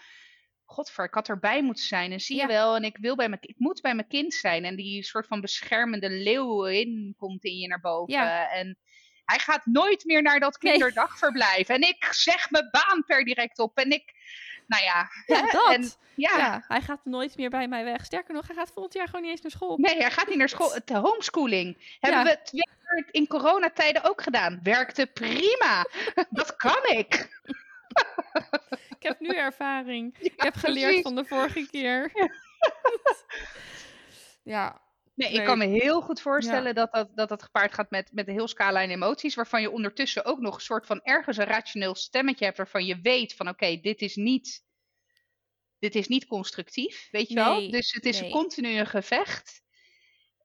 [0.64, 2.12] godver, ik had erbij moeten zijn.
[2.12, 2.42] En zie Ja.
[2.42, 4.64] je wel, en ik, wil bij mijn, ik moet bij mijn kind zijn.
[4.64, 8.14] En die soort van beschermende leeuwin komt in je naar boven.
[8.14, 8.50] Ja.
[8.50, 8.78] En
[9.24, 10.72] hij gaat nooit meer naar dat Nee.
[10.72, 11.68] kinderdagverblijf.
[11.68, 13.78] En ik zeg mijn baan per direct op.
[13.78, 14.13] En ik,
[14.66, 15.08] nou ja.
[15.52, 15.72] dat.
[15.72, 16.64] En, ja, ja.
[16.68, 18.04] hij gaat nooit meer bij mij weg.
[18.04, 19.76] Sterker nog, hij gaat volgend jaar gewoon niet eens naar school.
[19.78, 20.72] Nee, hij gaat niet naar school.
[20.72, 24.60] Het homeschooling hebben we twee jaar in coronatijden ook gedaan.
[24.62, 25.86] Werkte prima.
[26.30, 27.40] Dat kan ik.
[28.88, 30.14] Ik heb nu ervaring.
[30.18, 30.60] ik heb precies.
[30.60, 32.12] geleerd van de vorige keer.
[34.42, 34.80] ja,
[35.14, 38.28] Nee, ik kan me heel goed voorstellen dat, dat, dat dat gepaard gaat met, met
[38.28, 39.34] een heel scala aan emoties.
[39.34, 42.56] Waarvan je ondertussen ook nog een soort van ergens een rationeel stemmetje hebt.
[42.56, 44.62] Waarvan je weet van oké, dit is niet.
[45.78, 47.70] Dit is niet constructief, weet je wel?
[47.70, 48.30] Dus het is nee.
[48.30, 49.62] continu een gevecht.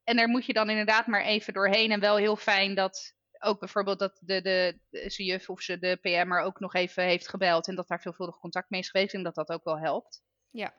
[0.04, 1.92] En daar moet je dan inderdaad maar even doorheen.
[1.92, 5.80] En wel heel fijn dat ook bijvoorbeeld dat de, de, de zijn juf of ze
[5.80, 7.68] de PM er ook nog even heeft gebeld.
[7.68, 9.14] En dat daar veelvuldig contact mee is geweest.
[9.14, 10.22] En dat dat ook wel helpt.
[10.50, 10.74] ja.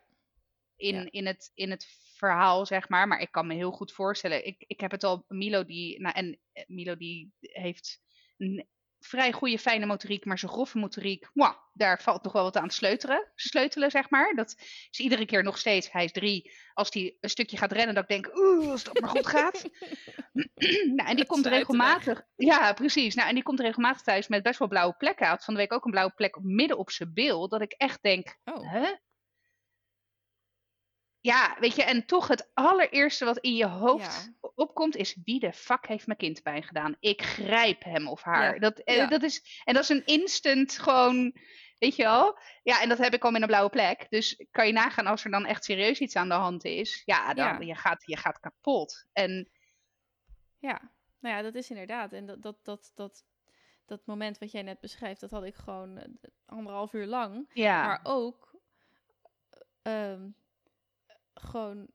[0.77, 1.07] in, Ja.
[1.11, 1.87] in, het, in het
[2.21, 3.09] verhaal, zeg maar.
[3.09, 4.47] Maar ik kan me heel goed voorstellen.
[4.47, 8.01] Ik, ik heb het al, Milo die, nou, en eh, Milo die heeft
[8.37, 8.69] een
[9.01, 12.69] vrij goede, fijne motoriek, maar zijn grove motoriek, mwah, daar valt nog wel wat aan
[12.69, 14.35] te sleutelen, sleutelen, zeg maar.
[14.35, 14.55] Dat
[14.91, 18.03] is iedere keer nog steeds, hij is drie, als hij een stukje gaat rennen, dat
[18.03, 19.69] ik denk, oeh, als dat maar goed gaat.
[20.97, 23.15] nou, en die komt regelmatig, ja, precies.
[23.15, 25.25] Nou, en die komt regelmatig thuis met best wel blauwe plekken.
[25.25, 27.73] Hij had van de week ook een blauwe plek midden op zijn bil, dat ik
[27.73, 28.91] echt denk, Oh, Huh?
[31.23, 34.49] Ja, weet je, en toch het allereerste wat in je hoofd Ja.
[34.55, 36.97] opkomt is wie de fuck heeft mijn kind pijn gedaan?
[37.01, 38.55] Ik grijp hem of haar.
[38.55, 39.07] Ja, Dat, eh, ja.
[39.07, 41.37] dat is, en dat is een instant gewoon,
[41.79, 42.39] weet je wel?
[42.63, 44.07] Ja, en dat heb ik al met een blauwe plek.
[44.11, 47.03] Dus kan je nagaan als er dan echt serieus iets aan de hand is.
[47.05, 47.67] Ja, dan.
[47.67, 49.07] Je, gaat, je gaat kapot.
[49.13, 49.49] En
[50.59, 50.91] ja.
[51.19, 52.13] Nou ja, dat is inderdaad.
[52.13, 53.25] En dat, dat, dat, dat,
[53.87, 56.05] dat moment wat jij net beschrijft, dat had ik gewoon eh,
[56.47, 57.51] anderhalf uur lang.
[57.53, 58.55] ja, Maar ook,
[59.83, 60.29] ehm,
[61.41, 61.89] gewoon,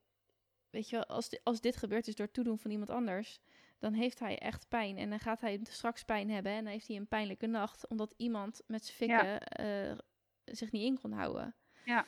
[0.70, 3.40] weet je wel, als, di- als dit gebeurd is door toedoen van iemand anders,
[3.80, 4.98] dan heeft hij echt pijn.
[4.98, 8.14] En dan gaat hij straks pijn hebben en dan heeft hij een pijnlijke nacht, omdat
[8.18, 9.98] iemand met zijn fikken eh,
[10.46, 11.56] zich niet in kon houden.
[11.86, 12.06] Ja.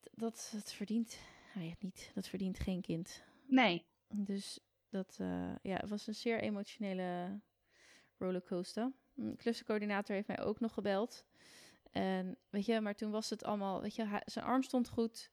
[0.00, 1.18] Dat, dat verdient
[1.52, 2.10] hij het niet.
[2.14, 3.22] Dat verdient geen kind.
[3.46, 3.84] Nee.
[4.08, 7.40] Dus dat eh, ja, het was een zeer emotionele
[8.18, 8.92] rollercoaster.
[9.16, 11.24] Een klussencoördinator heeft mij ook nog gebeld.
[11.90, 15.30] En weet je, maar toen was het allemaal, weet je, zijn arm stond goed.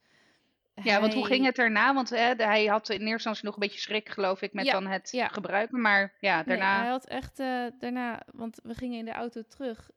[0.74, 1.94] Ja, want hoe ging het daarna?
[1.94, 4.72] Want hè, hij had in eerste instantie nog een beetje schrik, geloof ik, met Ja,
[4.72, 5.28] dan het ja.
[5.28, 5.82] gebruiken.
[5.82, 6.80] Maar ja, Nee, daarna...
[6.80, 9.90] hij had echt eh, daarna, want we gingen in de auto terug.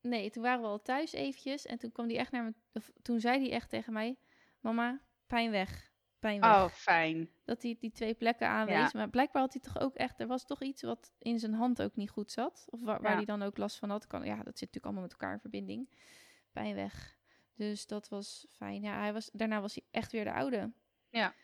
[0.00, 2.90] Nee, toen waren we al thuis eventjes en toen kwam hij echt naar me, of
[3.02, 4.16] toen zei hij echt tegen mij,
[4.60, 6.50] mama, pijn weg, pijn weg.
[6.50, 7.30] Oh, fijn.
[7.44, 8.76] dat hij die twee plekken aanwees.
[8.76, 8.90] Ja.
[8.92, 10.20] Maar blijkbaar had hij toch ook echt...
[10.20, 12.66] Er was toch iets wat in zijn hand ook niet goed zat.
[12.70, 14.06] Of waar, waar hij dan ook last van had.
[14.06, 15.88] Kan, ja, dat zit natuurlijk allemaal met elkaar in verbinding.
[16.52, 17.17] Pijn weg.
[17.58, 18.82] Dus dat was fijn.
[18.82, 20.72] Ja, hij was, daarna was hij echt weer de oude.
[21.10, 21.34] Ja.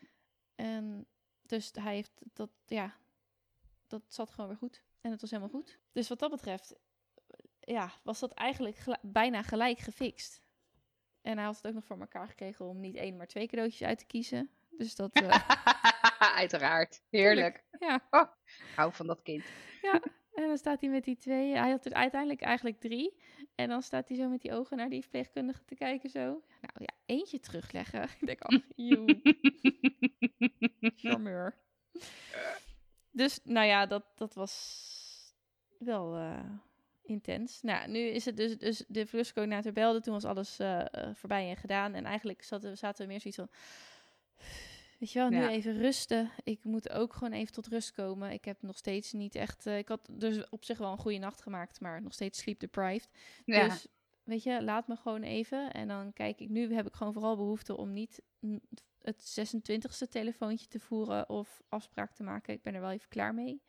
[0.54, 1.06] En
[1.42, 2.50] dus hij heeft dat...
[2.66, 2.96] Ja,
[3.86, 4.82] dat zat gewoon weer goed.
[5.00, 5.78] En het was helemaal goed.
[5.92, 6.74] Dus wat dat betreft...
[7.60, 10.42] Ja, was dat eigenlijk gel- bijna gelijk gefixt.
[11.22, 13.88] En hij had het ook nog voor elkaar gekregen om niet één, maar twee cadeautjes
[13.88, 14.50] uit te kiezen.
[14.70, 15.12] Dus dat...
[15.22, 15.48] eh,
[16.18, 17.02] Uiteraard.
[17.10, 17.64] Heerlijk.
[17.78, 17.94] ja.
[18.44, 19.44] Ik hou van dat kind.
[20.34, 21.56] En dan staat hij met die twee.
[21.56, 23.16] Hij had er uiteindelijk eigenlijk drie.
[23.54, 26.20] En dan staat hij zo met die ogen naar die verpleegkundige te kijken zo.
[26.60, 28.02] Nou ja, eentje terugleggen.
[28.20, 29.20] Ik denk al, joe,
[30.96, 31.58] charmeur.
[33.10, 34.84] Dus nou ja, dat, dat was
[35.78, 36.50] wel eh,
[37.02, 37.62] intens.
[37.62, 40.00] Nou, nu is het dus, dus de verlustcoördinator belde.
[40.00, 41.94] Toen was alles eh, eh, voorbij en gedaan.
[41.94, 43.50] En eigenlijk zaten, zaten we meer zoiets van...
[44.98, 45.50] Weet je wel, nu Ja.
[45.50, 46.30] even rusten.
[46.44, 48.30] Ik moet ook gewoon even tot rust komen.
[48.30, 49.66] Ik heb nog steeds niet echt...
[49.66, 52.60] eh, ik had dus op zich wel een goede nacht gemaakt, maar nog steeds sleep
[52.60, 53.08] deprived.
[53.44, 53.68] Ja.
[53.68, 53.86] Dus
[54.22, 55.72] weet je, laat me gewoon even.
[55.72, 58.22] En dan kijk ik, nu heb ik gewoon vooral behoefte om niet
[59.02, 62.54] het 26e telefoontje te voeren of afspraak te maken.
[62.54, 63.62] Ik ben er wel even klaar mee.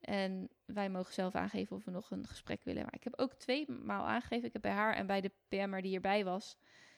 [0.00, 2.82] En wij mogen zelf aangeven of we nog een gesprek willen.
[2.82, 4.46] Maar ik heb ook twee maal aangegeven.
[4.46, 6.56] Ik heb bij haar en bij de PM'er die hierbij was,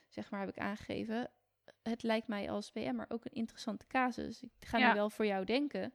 [0.09, 1.31] zeg maar, heb ik aangegeven.
[1.83, 4.43] Het lijkt mij als PM'er ook een interessante casus.
[4.43, 4.89] Ik ga Ja.
[4.89, 5.93] nu wel voor jou denken.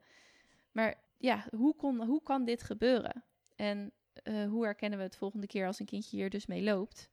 [0.72, 3.24] Maar ja, hoe, kon, hoe kan dit gebeuren?
[3.56, 7.10] En eh, hoe herkennen we het volgende keer als een kindje hier dus mee loopt?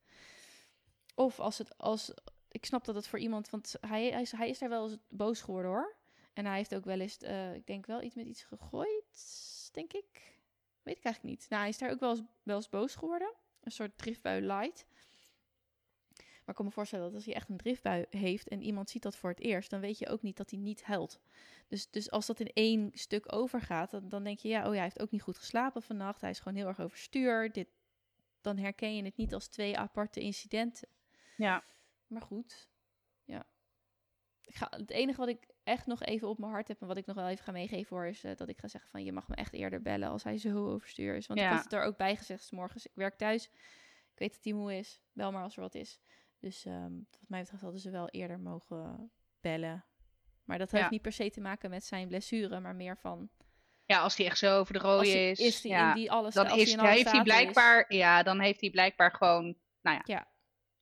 [1.14, 2.14] Of als het als.
[2.48, 3.50] Ik snap dat het voor iemand.
[3.50, 5.96] Want hij, hij, is, hij is daar wel eens boos geworden hoor.
[6.32, 7.18] En hij heeft ook wel eens.
[7.18, 9.70] eh, ik denk wel iets met iets gegooid.
[9.72, 10.38] Denk ik.
[10.82, 11.46] Weet ik eigenlijk niet.
[11.50, 13.32] Nou, hij is daar ook wel eens, wel eens boos geworden.
[13.60, 14.86] Een soort driftbui light.
[16.50, 19.02] Maar ik kan me voorstellen dat als hij echt een driftbui heeft en iemand ziet
[19.02, 21.20] dat voor het eerst, dan weet je ook niet dat hij niet huilt.
[21.68, 24.72] Dus, dus als dat in één stuk overgaat, dan, dan denk je, ja, oh ja,
[24.72, 26.20] hij heeft ook niet goed geslapen vannacht.
[26.20, 27.52] Hij is gewoon heel erg overstuur.
[27.52, 27.68] Dit,
[28.40, 30.88] dan herken je het niet als twee aparte incidenten.
[31.36, 31.64] ja.
[32.06, 32.68] Maar goed,
[33.24, 33.46] ja.
[34.44, 36.96] Ik ga, het enige wat ik echt nog even op mijn hart heb en wat
[36.96, 39.12] ik nog wel even ga meegeven hoor, is eh, dat ik ga zeggen van je
[39.12, 41.26] mag me echt eerder bellen als hij zo overstuur is.
[41.26, 41.54] Want ik Ja.
[41.54, 42.86] had het er ook bij gezegd 's morgens.
[42.86, 43.44] Ik werk thuis.
[44.12, 45.02] Ik weet dat hij moe is.
[45.12, 46.00] Bel maar als er wat is.
[46.40, 49.84] Dus ehm, wat mij betreft hadden ze wel eerder mogen bellen.
[50.44, 50.90] Maar dat heeft Ja.
[50.90, 53.30] niet per se te maken met zijn blessure, maar meer van
[53.90, 55.38] ja, als hij echt zo over de rode is.
[55.38, 55.88] is hij ja.
[55.88, 58.70] in die alles dan als hij is, heeft hij is, blijkbaar, ja, dan heeft hij
[58.70, 59.56] blijkbaar gewoon,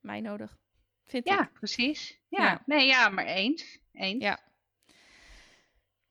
[0.00, 0.58] mij nodig.
[1.04, 1.52] Vind ja, ik.
[1.52, 2.20] precies.
[2.28, 2.42] Ja.
[2.42, 2.62] Ja.
[2.66, 3.78] nee, ja, maar eens.
[3.92, 4.22] Eens.
[4.22, 4.40] Ja.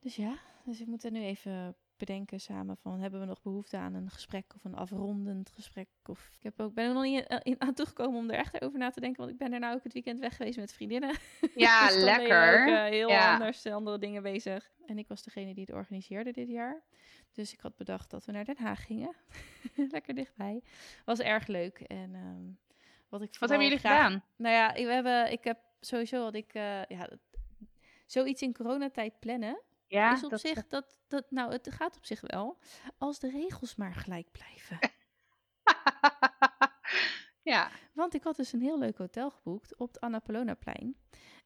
[0.00, 3.76] Dus ja, dus ik moet er nu even bedenken samen van hebben we nog behoefte
[3.76, 7.26] aan een gesprek of een afrondend gesprek of ik heb ook ben er nog niet
[7.28, 9.72] in, in- aan toegekomen om er echt over na te denken, want ik ben daarna
[9.72, 11.16] ook het weekend weg geweest met vriendinnen.
[11.54, 12.60] Ja, Dus lekker.
[12.62, 13.32] ook, eh, heel Ja.
[13.32, 14.70] anders eh, andere dingen bezig.
[14.86, 16.82] En ik was degene die het organiseerde dit jaar.
[17.32, 19.14] Dus ik had bedacht dat we naar Den Haag gingen.
[19.92, 20.62] lekker dichtbij.
[21.04, 22.42] Was erg leuk en ehm,
[23.08, 24.22] wat ik Wat hebben jullie graag- gedaan?
[24.36, 27.08] nou ja, ik, we hebben, ik heb sowieso had ik, eh, ja,
[28.06, 32.04] zoiets in coronatijd plannen Ja, is op dat, zich, dat, dat, nou, het gaat op
[32.04, 32.58] zich wel,
[32.98, 34.78] als de regels maar gelijk blijven.
[37.52, 40.96] ja, Want ik had dus een heel leuk hotel geboekt op het Annapolonaplein.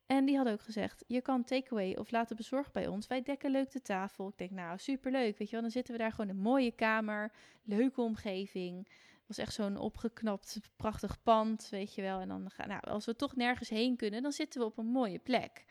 [0.07, 3.07] En die hadden ook gezegd, je kan takeaway of laten bezorgen bij ons.
[3.07, 4.29] Wij dekken leuk de tafel.
[4.29, 5.63] Ik denk, nou, superleuk, weet je wel.
[5.63, 7.33] Dan zitten we daar gewoon in een mooie kamer,
[7.63, 8.89] leuke omgeving.
[8.89, 12.21] Het was echt zo'n opgeknapt, prachtig pand, weet je wel.
[12.21, 14.87] En dan gaan, nou, als we toch nergens heen kunnen, dan zitten we op een
[14.87, 15.65] mooie plek.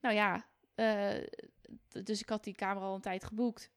[0.00, 0.42] Nou ja, eh,
[2.04, 3.70] dus ik had die kamer al een tijd geboekt.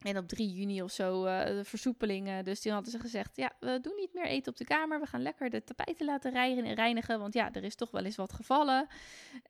[0.00, 2.44] En op 3 juni of zo eh, de versoepelingen.
[2.44, 5.00] Dus toen hadden ze gezegd: Ja, we doen niet meer eten op de kamer.
[5.00, 6.32] We gaan lekker de tapijten laten
[6.74, 7.18] reinigen.
[7.18, 8.86] want ja, er is toch wel eens wat gevallen.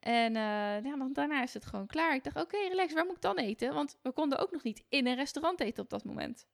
[0.00, 2.14] En eh, ja, dan, daarna is het gewoon klaar.
[2.14, 3.74] Ik dacht: Oké, relax, waar moet ik dan eten?
[3.74, 6.46] Want we konden ook nog niet in een restaurant eten op dat moment.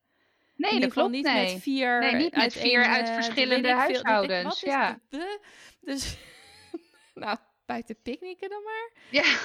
[0.56, 1.10] Nee, dat klopt.
[1.10, 1.52] niet Nee.
[1.52, 3.76] met vier Nee, niet met uit vier uit eh, verschillende veel.
[3.76, 5.00] Ik huishoudens, wat is ja.
[5.80, 6.16] Dus,
[7.14, 7.38] nou,
[7.72, 8.90] buiten picknicken dan maar.
[9.10, 9.22] Ja.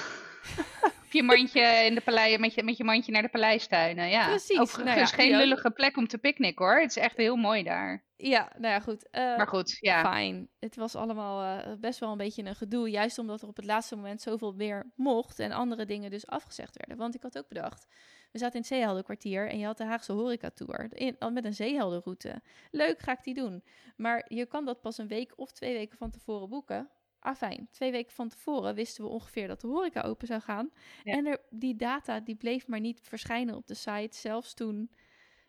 [1.04, 4.08] Op je mandje in de palei, met je, met je mandje naar de paleistuinen.
[4.08, 4.26] Ja.
[4.28, 5.40] Precies, Overigens nou ja, geen ook.
[5.40, 6.80] lullige plek om te picknicken hoor.
[6.80, 8.04] Het is echt heel mooi daar.
[8.16, 9.10] Ja, nou ja, goed.
[9.10, 10.00] eh, Maar goed, ja.
[10.12, 10.48] Fijn.
[10.60, 12.90] Het was allemaal eh, best wel een beetje een gedoe.
[12.90, 15.38] Juist omdat er op het laatste moment zoveel meer mocht.
[15.38, 16.96] En andere dingen dus afgezegd werden.
[16.96, 17.86] Want ik had ook bedacht.
[18.32, 19.48] We zaten in het Zeeheldenkwartier.
[19.48, 20.88] En je had de Haagse Horeca-tour.
[20.92, 22.42] In, al met een zeeheldenroute.
[22.70, 23.64] Leuk, ga ik die doen.
[23.96, 26.88] Maar je kan dat pas een week of twee weken van tevoren boeken.
[27.20, 27.68] Ah, fijn.
[27.70, 30.70] Twee weken van tevoren wisten we ongeveer dat de horeca open zou gaan.
[31.04, 31.12] Ja.
[31.12, 34.16] En er, die data die bleef maar niet verschijnen op de site.
[34.16, 34.90] Zelfs toen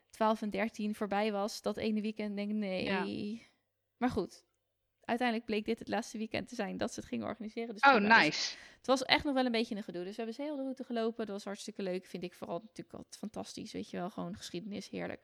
[0.09, 1.61] 12 en 13 voorbij was.
[1.61, 3.47] Dat ene weekend denk ik, nee.
[3.97, 4.47] Maar goed.
[5.01, 7.73] Uiteindelijk bleek dit het laatste weekend te zijn dat ze het gingen organiseren.
[7.73, 7.93] Dus Oh.
[7.93, 8.55] Dus nice.
[8.77, 10.01] het was echt nog wel een beetje een gedoe.
[10.01, 11.25] Dus we hebben zeeheldenroute gelopen.
[11.25, 12.05] Dat was hartstikke leuk.
[12.05, 13.71] Vind ik vooral natuurlijk altijd fantastisch.
[13.71, 15.21] Weet je wel, gewoon geschiedenis, heerlijk.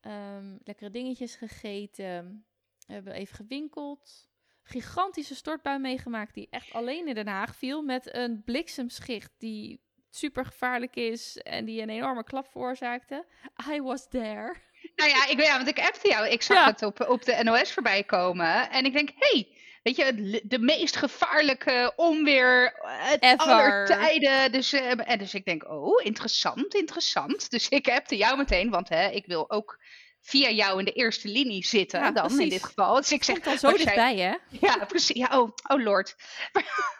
[0.00, 2.46] Ehm, lekkere dingetjes gegeten.
[2.86, 4.28] We hebben even gewinkeld.
[4.64, 7.82] Gigantische stortbui meegemaakt die echt alleen in Den Haag viel.
[7.82, 13.24] Met een bliksemschicht die super gevaarlijk is en die een enorme klap veroorzaakte.
[13.72, 14.54] I was there.
[14.96, 16.28] Nou ja, ik, ja, want ik appte jou.
[16.28, 16.66] Ik zag Ja.
[16.66, 18.70] het op, op de NOS voorbij komen.
[18.70, 19.48] En ik denk, hey,
[19.82, 23.38] weet je, het de meest gevaarlijke onweer uit Ever.
[23.38, 24.52] aller tijden.
[24.52, 27.50] Dus, eh, en dus ik denk, oh, interessant, interessant.
[27.50, 29.78] Dus ik appte jou meteen, want hè, ik wil ook
[30.26, 32.52] via jou in de eerste linie zitten Ja, dan in precies.
[32.52, 32.94] dit geval.
[32.94, 34.34] Dus ik zeg, al zo dichtbij, hè?
[34.60, 35.16] Ja, precies.
[35.16, 36.14] Ja, oh, oh lord.
[36.52, 36.92] Maar,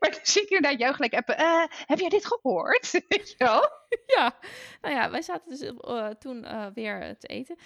[0.00, 1.36] maar dan zie ik inderdaad jou gelijk appen.
[1.36, 2.90] eh, heb jij dit gehoord?
[3.08, 3.68] Weet je wel?
[4.16, 4.38] Ja,
[4.80, 7.56] nou ja, wij zaten dus eh, toen eh, weer te eten.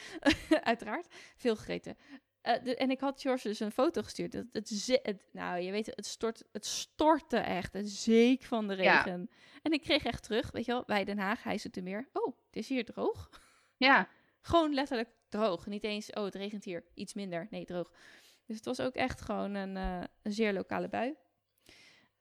[0.62, 1.06] Uiteraard,
[1.36, 1.96] veel gegeten.
[2.62, 4.32] De- en ik had George dus een foto gestuurd.
[4.32, 7.72] Het, het, ze- het- nou, je weet, het, stort, het stortte echt.
[7.72, 8.96] Het zeek van de Ja.
[9.02, 9.30] regen.
[9.62, 12.08] En ik kreeg echt terug, weet je wel, bij Den Haag, hij zit er meer.
[12.12, 13.28] Oh, het is hier droog.
[13.76, 14.08] Ja,
[14.42, 15.66] Gewoon letterlijk droog.
[15.66, 16.84] Niet eens, oh, het regent hier.
[16.94, 17.46] Iets minder.
[17.50, 17.90] Nee, droog.
[18.46, 21.14] Dus het was ook echt gewoon een, eh, een zeer lokale bui.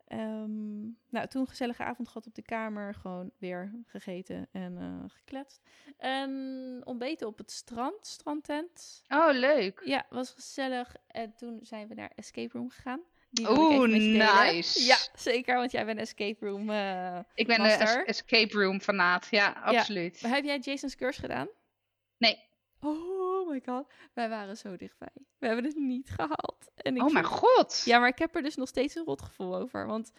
[0.08, 2.94] Ehm, nou, toen een gezellige avond gehad op de kamer.
[2.94, 5.62] Gewoon weer gegeten en eh, gekletst.
[5.98, 9.04] En ontbeten op het strand, strandtent.
[9.10, 9.82] oh leuk.
[9.86, 10.96] Ja, was gezellig.
[11.08, 13.02] En toen zijn we naar Escape Room gegaan.
[13.50, 14.84] Oeh, nice.
[14.86, 16.70] Ja, zeker, want jij bent Escape Room.
[16.70, 18.06] eh, Ik ben Master.
[18.08, 19.28] escape room fanaat.
[19.30, 20.22] Ja, absoluut.
[20.22, 21.48] Maar heb jij Jason's Curse gedaan?
[22.22, 22.40] Nee.
[22.80, 25.14] Oh my god, wij waren zo dichtbij.
[25.38, 26.72] We hebben het niet gehaald.
[26.76, 27.82] En ik oh mijn god!
[27.86, 29.86] Ja, maar ik heb er dus nog steeds een rotgevoel over.
[29.86, 30.12] Want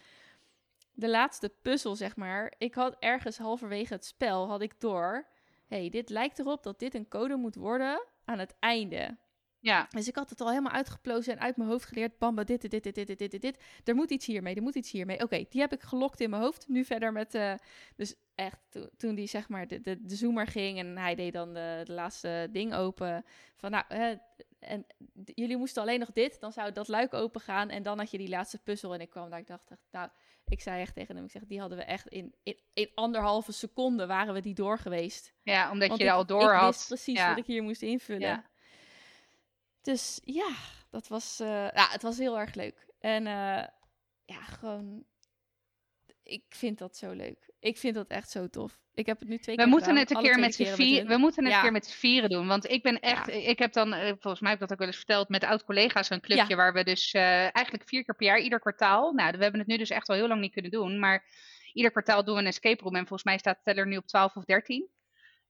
[0.93, 2.53] de laatste puzzel, zeg maar.
[2.57, 5.27] Ik had ergens halverwege het spel, had ik door...
[5.67, 9.17] hey, dit lijkt erop dat dit een code moet worden aan het einde.
[9.59, 9.87] Ja.
[9.89, 12.17] Dus ik had het al helemaal uitgeplozen en uit mijn hoofd geleerd.
[12.17, 13.63] Bamba, dit, dit, dit, dit, dit, dit, dit.
[13.83, 15.23] Er moet iets hiermee, er moet iets hiermee.
[15.23, 16.67] Oké, die heb ik gelokt in mijn hoofd.
[16.67, 17.35] Nu verder met...
[17.35, 17.53] Eh,
[17.95, 21.33] dus echt, to- toen die zeg maar de, de, de zoomer ging en hij deed
[21.33, 23.25] dan de, de laatste ding open.
[23.55, 24.15] Van nou, hè,
[24.59, 24.85] en
[25.25, 27.69] jullie moesten alleen nog dit, dan zou dat luik open gaan.
[27.69, 28.93] En dan had je die laatste puzzel.
[28.93, 30.09] En ik kwam daar, ik dacht, nou,
[30.45, 33.51] ik zei echt tegen hem, ik zeg, die hadden we echt in, in, in anderhalve
[33.51, 35.33] seconde waren we die door geweest.
[35.41, 36.75] ja omdat Want je ik, al door ik had.
[36.75, 37.29] wist precies ja.
[37.29, 38.27] wat ik hier moest invullen.
[38.27, 38.51] Ja.
[39.81, 40.55] Dus ja,
[40.89, 42.87] dat was, eh, ja, het was heel erg leuk.
[42.99, 43.67] En eh,
[44.25, 45.05] ja, gewoon,
[46.23, 47.51] ik vind dat zo leuk.
[47.63, 48.79] Ik vind dat echt zo tof.
[48.93, 51.17] Ik heb het nu twee We keer moeten gedaan, het een keer met z'n we
[51.17, 51.57] moeten het Ja.
[51.57, 52.47] een keer met z'n vieren doen.
[52.47, 54.87] Want ik ben echt, ik heb dan, eh, volgens mij heb ik dat ook wel
[54.87, 58.39] eens verteld, met oud-collega's een clubje waar we dus eh, eigenlijk vier keer per jaar,
[58.39, 59.13] ieder kwartaal.
[59.13, 60.99] Nou, we hebben het nu dus echt al heel lang niet kunnen doen.
[60.99, 61.25] Maar
[61.73, 62.95] ieder kwartaal doen we een escape room.
[62.95, 64.89] En volgens mij staat de teller nu op 12 of 13.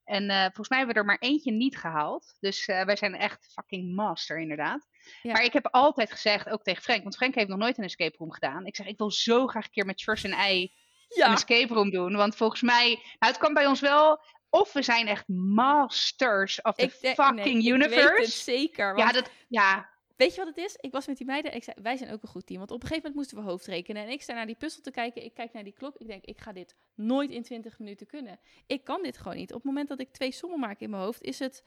[0.04, 2.36] En eh, volgens mij hebben we er maar eentje niet gehaald.
[2.40, 4.86] Dus wij zijn echt fucking master, inderdaad.
[5.22, 5.32] Ja.
[5.32, 8.16] Maar ik heb altijd gezegd, ook tegen Frank, want Frank heeft nog nooit een escape
[8.16, 8.66] room gedaan.
[8.66, 10.72] Ik zeg, ik wil zo graag een keer met George en ei
[11.16, 12.16] een Ja, escape room doen.
[12.16, 14.20] Want volgens mij, nou, het kan bij ons wel.
[14.50, 18.08] Of we zijn echt masters of the denk- fucking nee, Ik universe.
[18.08, 18.94] weet het zeker.
[18.94, 20.76] Want ja, dat, ja, Weet je wat het is?
[20.80, 21.54] Ik was met die meiden.
[21.54, 22.58] Ik zei, wij zijn ook een goed team.
[22.58, 24.02] Want op een gegeven moment moesten we hoofdrekenen.
[24.02, 25.24] En ik sta naar die puzzel te kijken.
[25.24, 25.96] Ik kijk naar die klok.
[25.96, 28.38] Ik denk, ik ga dit nooit in 20 minuten kunnen.
[28.66, 29.48] Ik kan dit gewoon niet.
[29.50, 31.64] Op het moment dat ik twee sommen maak in mijn hoofd, is het.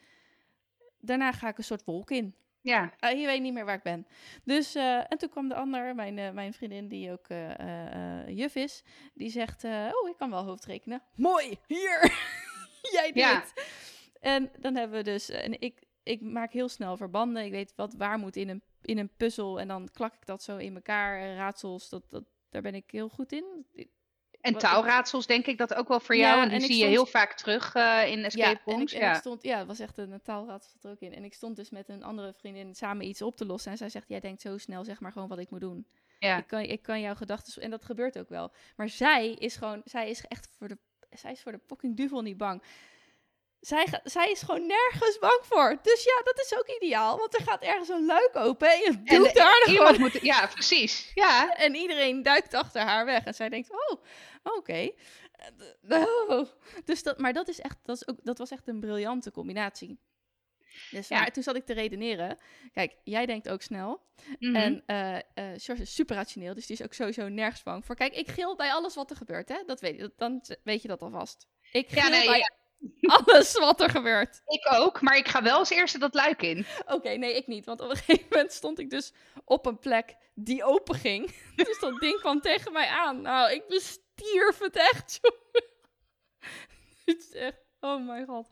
[1.00, 2.34] Daarna ga ik een soort wolk in.
[2.60, 4.06] Ja, Uh, je weet niet meer waar ik ben.
[4.44, 8.20] Dus, eh, en toen kwam de ander, mijn, eh, mijn vriendin, die ook eh, eh,
[8.22, 8.82] eh, juf is,
[9.14, 11.02] die zegt: eh, Oh, ik kan wel hoofdrekenen.
[11.14, 12.00] Mooi, hier!
[12.92, 13.44] Jij doet Ja.
[14.20, 17.44] En dan hebben we dus, en ik, ik maak heel snel verbanden.
[17.44, 19.60] Ik weet wat waar moet in een, in een puzzel.
[19.60, 21.20] En dan klak ik dat zo in elkaar.
[21.20, 23.66] Eh, Raadsels, dat, dat, daar ben ik heel goed in.
[23.72, 23.90] Ik-
[24.40, 26.42] en wat- touwraadsels denk ik dat ook wel voor Ja, jou.
[26.42, 28.92] En en die zie je heel vaak terug eh, in Ja, escape en ik, rooms.
[28.92, 31.14] en Ja, ik stond, ja, het was echt een taalraadsel zat er ook in.
[31.14, 33.70] En ik stond dus met een andere vriendin samen iets op te lossen.
[33.72, 35.86] En zij zegt, jij denkt zo snel, zeg maar gewoon wat ik moet doen.
[36.18, 36.36] ja.
[36.36, 37.62] Ik, kan, ik kan jouw gedachten...
[37.62, 38.52] En dat gebeurt ook wel.
[38.76, 39.80] Maar zij is gewoon...
[39.84, 40.78] Zij is echt voor de...
[41.10, 42.62] Zij is voor de fucking duvel niet bang.
[43.60, 45.78] Zij, zij is gewoon nergens bang voor.
[45.82, 47.18] Dus ja, dat is ook ideaal.
[47.18, 50.46] Want er gaat ergens een luik open en je doet daar gewoon iemand moet, ja,
[50.46, 51.10] precies.
[51.14, 53.24] Ja, En iedereen duikt achter haar weg.
[53.24, 54.02] En zij denkt, oh,
[54.42, 54.90] oké.
[55.88, 56.48] Oh.
[56.84, 59.98] Dus dat, maar dat, is echt, dat, is ook, dat was echt een briljante combinatie.
[60.90, 61.18] Dus Ja.
[61.18, 62.38] maar toen zat ik te redeneren.
[62.72, 64.00] Kijk, jij denkt ook snel.
[64.38, 64.56] mhm.
[64.56, 65.16] En eh
[65.56, 66.54] George is super rationeel.
[66.54, 67.94] Dus die is ook sowieso nergens bang voor.
[67.94, 69.48] Kijk, ik gil bij alles wat er gebeurt.
[69.48, 69.62] Hè?
[69.66, 71.46] Dat weet je, dan weet je dat alvast.
[71.72, 72.50] Ik Ja, gil nee, bij ja.
[73.24, 74.42] alles wat er gebeurt.
[74.46, 76.66] ik ook, maar ik ga wel als eerste dat luik in.
[76.86, 77.64] Oké, nee, ik niet.
[77.64, 79.12] Want op een gegeven moment stond ik dus
[79.44, 81.30] op een plek die open ging.
[81.56, 83.20] Dus dat ding kwam tegen mij aan.
[83.20, 85.20] Nou, ik bestierf het echt.
[87.04, 88.48] Het is echt, oh mijn god.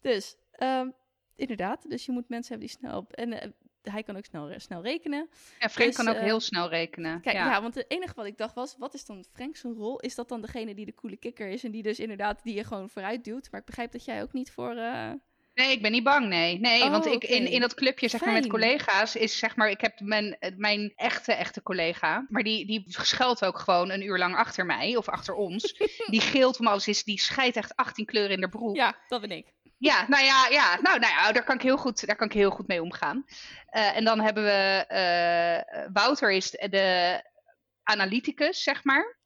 [0.00, 0.90] Dus, ehm,
[1.36, 1.90] inderdaad.
[1.90, 2.96] Dus je moet mensen hebben die snel...
[2.98, 3.50] Op, en eh,
[3.90, 5.28] hij kan ook snel, snel rekenen.
[5.58, 7.20] Ja, Frank Dus, kan ook eh, heel snel rekenen.
[7.20, 7.50] Kijk, ja.
[7.50, 7.62] ja.
[7.62, 8.74] want het enige wat ik dacht was...
[8.78, 10.00] Wat is dan Frank zijn rol?
[10.00, 11.64] Is dat dan degene die de coole kikker is?
[11.64, 13.48] En die dus inderdaad die je gewoon vooruit duwt?
[13.50, 14.76] Maar ik begrijp dat jij ook niet voor...
[14.76, 15.10] eh,
[15.58, 16.58] Nee, ik ben niet bang, nee.
[16.60, 19.70] Nee, Oh, want ik, in, in dat clubje, zeg maar, met collega's, is zeg maar,
[19.70, 24.04] ik heb mijn, eh, mijn echte, echte collega, maar die, die schuilt ook gewoon een
[24.04, 25.74] uur lang achter mij, of achter ons.
[26.10, 28.76] die gilt om alles, is, die scheidt echt 18 kleuren in de broek.
[28.76, 29.46] Ja, dat ben ik.
[29.78, 30.78] Ja, nou ja, ja.
[30.80, 33.24] Nou, nou ja, daar kan ik heel goed, daar kan ik heel goed mee omgaan.
[33.66, 37.22] Eh, en dan hebben we eh, Wouter is de,
[37.82, 39.16] analyticus, zeg maar.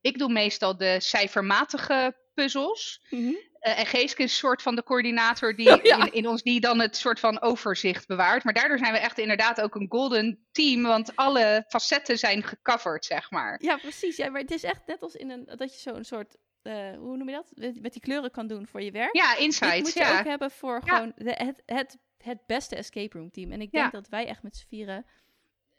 [0.00, 3.06] Ik doe meestal de cijfermatige puzzels.
[3.10, 3.32] Mhm.
[3.60, 5.96] Eh, en Geeske is een soort van de coördinator die, Ja.
[5.96, 8.44] in, in ons, die dan het soort van overzicht bewaart.
[8.44, 13.04] Maar daardoor zijn we echt inderdaad ook een golden team, want alle facetten zijn gecoverd,
[13.04, 13.62] zeg maar.
[13.62, 14.16] Ja, precies.
[14.16, 17.16] Ja, maar het is echt net als in een, dat je zo'n soort, eh, hoe
[17.16, 17.74] noem je dat?
[17.80, 19.14] Met die kleuren kan doen voor je werk.
[19.16, 20.18] Ja, insights, moet je ja.
[20.18, 20.94] ook hebben voor Ja.
[20.94, 23.52] gewoon de, het, het, het beste escape room team.
[23.52, 23.80] En ik Ja.
[23.80, 25.06] denk dat wij echt met z'n vieren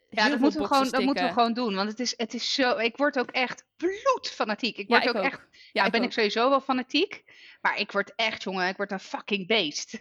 [0.10, 1.76] Ja, dat moeten, we gewoon, dat moeten we gewoon doen.
[1.76, 2.78] Want het is, het is zo.
[2.78, 4.78] Ik word ook echt bloedfanatiek.
[4.78, 5.32] Ik Ja, word ik ook, ook.
[5.32, 5.48] echt.
[5.72, 6.06] Ja, ik ben ook.
[6.08, 7.24] ik sowieso wel fanatiek.
[7.62, 9.94] Maar ik word echt, jongen, ik word een fucking beest.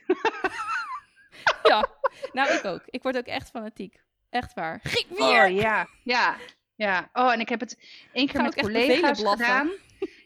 [1.63, 1.87] Ja,
[2.33, 2.83] nou ik ook.
[2.87, 4.01] Ik word ook echt fanatiek.
[4.31, 4.81] Echt waar.
[4.83, 5.45] Giek weer!
[5.45, 6.37] Oh ja, ja,
[6.75, 7.11] ja.
[7.13, 7.79] Oh, en ik heb het
[8.13, 9.71] één keer met collega's gedaan.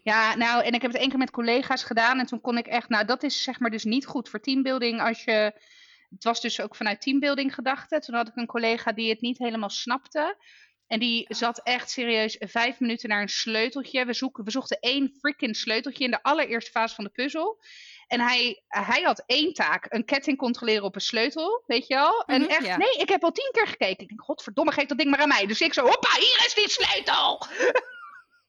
[0.04, 2.18] Ja, nou, en ik heb het één keer met collega's gedaan.
[2.18, 5.00] En toen kon ik echt, nou, dat is zeg maar dus niet goed voor teambuilding
[5.00, 5.52] als je.
[6.10, 7.98] Het was dus ook vanuit teambuilding gedachte.
[8.00, 10.36] Toen had ik een collega die het niet helemaal snapte.
[10.86, 14.04] En die zat echt serieus vijf minuten naar een sleuteltje.
[14.04, 17.58] We, zoeken, we zochten één freaking sleuteltje in de allereerste fase van de puzzel.
[18.06, 22.24] En hij, hij had één taak, een ketting controleren op een sleutel, weet je wel.
[22.24, 22.76] En Mhm, echt, ja.
[22.76, 24.02] nee, ik heb al tien keer gekeken.
[24.02, 25.46] Ik denk, godverdomme, geef dat ding maar aan mij.
[25.46, 27.46] Dus ik zo, hoppa, hier is die sleutel.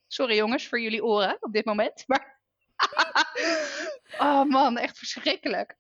[0.08, 2.04] Sorry jongens, voor jullie oren op dit moment.
[2.08, 2.40] Maar...
[4.18, 5.76] oh man, echt verschrikkelijk.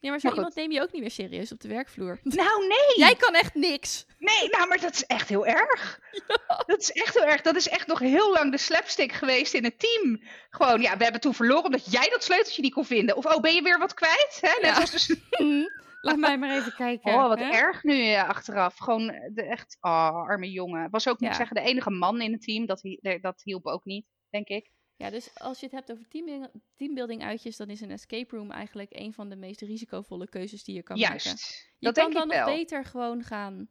[0.00, 2.18] Ja, maar zo Maar iemand neem je ook niet meer serieus op de werkvloer.
[2.22, 4.06] Nou nee, Jij kan echt niks.
[4.18, 5.98] nee, nou maar dat is echt heel erg.
[6.66, 7.40] Dat is echt heel erg.
[7.40, 10.22] Dat is echt nog heel lang de slapstick geweest in het team.
[10.50, 13.16] Gewoon, ja, we hebben toen verloren omdat jij dat sleuteltje niet kon vinden.
[13.16, 14.38] Of, oh, ben je weer wat kwijt?
[14.40, 14.48] Hè?
[14.60, 14.74] Net Ja.
[14.74, 15.16] zoals dus...
[16.00, 17.12] Laat mij maar even kijken.
[17.14, 17.50] Oh, wat hè?
[17.50, 18.76] erg nu eh, achteraf.
[18.76, 20.90] Gewoon eh, de echt, oh, arme jongen.
[20.90, 21.34] Was ook, moet Ja.
[21.34, 22.66] zeggen, de enige man in het team.
[22.66, 22.82] Dat,
[23.20, 24.70] dat hielp ook niet, denk ik.
[24.96, 28.50] Ja, dus als je het hebt over teambuilding, teambuilding uitjes, dan is een escape room
[28.50, 31.20] eigenlijk een van de meest risicovolle keuzes die je kan maken.
[31.24, 31.72] Juist.
[31.78, 32.46] Je dat kan dan nog wel.
[32.56, 33.68] beter gewoon gaan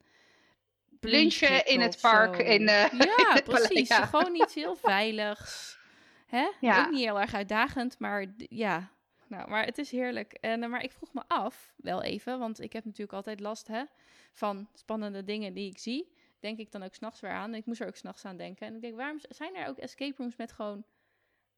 [1.00, 2.42] Lunchen in het park zo.
[2.42, 3.88] in, eh, ja, precies.
[3.88, 4.06] ja.
[4.06, 5.78] Gewoon iets heel veiligs.
[6.26, 6.48] Hè?
[6.60, 6.86] Ja.
[6.86, 8.92] Ook niet heel erg uitdagend, maar ja.
[9.30, 10.34] Nou, maar het is heerlijk.
[10.34, 13.68] En, eh, maar ik vroeg me af, wel even, want ik heb natuurlijk altijd last
[13.68, 13.84] hè,
[14.32, 16.18] van spannende dingen die ik zie.
[16.40, 17.56] Denk ik dan ook s'nachts weer aan.
[17.56, 18.68] Ik moest er ook s'nachts aan denken.
[18.68, 20.84] En ik denk, waarom zijn er ook escape rooms met gewoon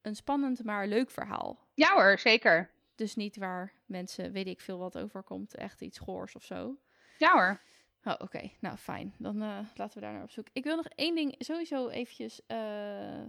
[0.01, 1.67] een spannend maar leuk verhaal?
[1.73, 2.71] Ja hoor, zeker.
[2.95, 6.77] Dus niet waar mensen, weet ik veel wat overkomt, echt iets goors of zo.
[7.17, 7.61] Ja hoor.
[8.03, 8.51] Oh, oké.
[8.59, 9.13] Nou, fijn.
[9.17, 10.47] Dan eh, laten we daar naar op zoek.
[10.53, 13.21] Ik wil nog één ding sowieso eventjes eh,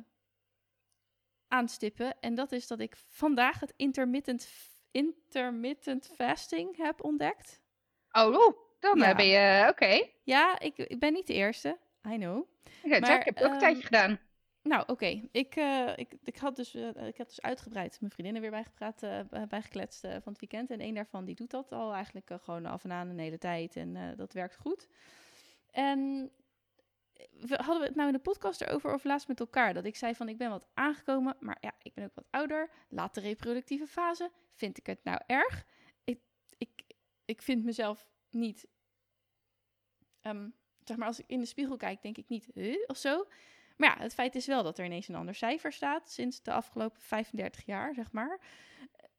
[1.53, 2.15] aanstippen.
[2.21, 4.49] En dat is dat ik vandaag het intermittent,
[4.91, 7.61] intermittent fasting heb ontdekt.
[8.13, 9.11] Oh, dan Ja.
[9.11, 10.09] eh, ben je, oké.
[10.23, 11.79] Ja, ik, ik ben niet de eerste.
[12.09, 12.45] I know.
[12.83, 14.19] Maar, ik heb het ook een ehm, tijdje gedaan.
[14.63, 15.29] Nou, oké.
[15.33, 19.03] Ik, eh, ik, ik, had dus, eh, ik heb dus uitgebreid mijn vriendinnen weer bijgepraat,
[19.03, 20.71] eh, bij- bijgekletst eh, van het weekend.
[20.71, 23.39] En een daarvan die doet dat al eigenlijk eh, gewoon af en aan een hele
[23.39, 23.77] tijd.
[23.77, 24.89] En eh, dat werkt goed.
[25.71, 26.31] En
[27.49, 29.75] hadden we het nou in de podcast erover of laatst met elkaar.
[29.75, 32.71] Dat ik zei van ik ben wat aangekomen, maar ja, ik ben ook wat ouder.
[32.89, 34.31] Late reproductieve fase.
[34.53, 35.65] Vind ik het nou erg?
[36.05, 36.21] Ik,
[36.59, 36.71] ik,
[37.25, 38.67] ik vind mezelf niet...
[40.21, 40.49] ehm,
[40.85, 43.27] zeg maar, als ik in de spiegel kijk, denk ik niet huh, of zo.
[43.77, 46.53] Maar ja, het feit is wel dat er ineens een ander cijfer staat sinds de
[46.53, 48.41] afgelopen 35 jaar, zeg maar.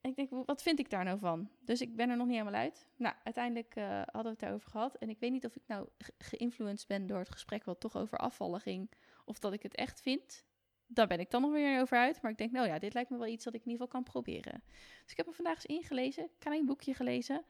[0.03, 1.49] Ik denk, wat vind ik daar nou van?
[1.59, 2.87] Dus ik ben er nog niet helemaal uit.
[2.95, 4.95] Nou, uiteindelijk eh, hadden we het daarover gehad.
[4.95, 7.95] En ik weet niet of ik nou ge- geïnfluenced ben door het gesprek wat toch
[7.97, 8.91] over afvallen ging.
[9.25, 10.45] Of dat ik het echt vind.
[10.87, 12.21] daar ben ik dan nog weer over uit.
[12.21, 14.01] Maar ik denk, nou ja, dit lijkt me wel iets dat ik in ieder geval
[14.01, 14.63] kan proberen.
[15.03, 16.29] Dus ik heb me vandaag eens ingelezen.
[16.39, 17.43] Klein boekje gelezen.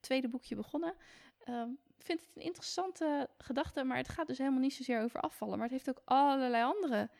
[0.00, 0.94] Tweede boekje begonnen.
[1.48, 5.58] Um, vind het een interessante gedachte, maar het gaat dus helemaal niet zozeer over afvallen.
[5.58, 7.10] Maar het heeft ook allerlei andere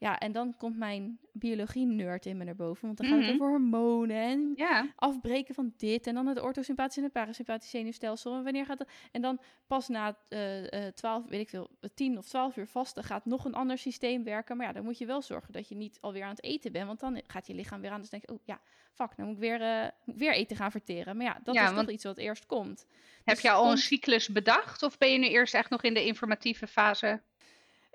[0.00, 2.86] ja, en dan komt mijn biologie-nerd in me naar boven.
[2.86, 3.34] Want dan gaat het Mhm.
[3.34, 6.06] over hormonen en Ja, afbreken van dit.
[6.06, 8.34] En dan het orthosympathische en het parasympathische zenuwstelsel.
[8.34, 8.88] En wanneer gaat dat?
[9.12, 13.04] En dan pas na eh eh 12, weet ik veel, 10 of 12 uur vasten
[13.04, 14.56] gaat nog een ander systeem werken.
[14.56, 16.86] Maar ja, dan moet je wel zorgen dat je niet alweer aan het eten bent.
[16.86, 18.00] Want dan gaat je lichaam weer aan.
[18.00, 18.60] Dus denk je, oh ja,
[18.92, 21.16] fuck, nou moet ik weer, eh, moet ik weer eten gaan verteren.
[21.16, 22.86] Maar ja, dat Ja, is toch iets wat eerst komt.
[23.24, 24.82] heb Dus je al een cyclus bedacht?
[24.82, 27.20] Of ben je nu eerst echt nog in de informatieve fase?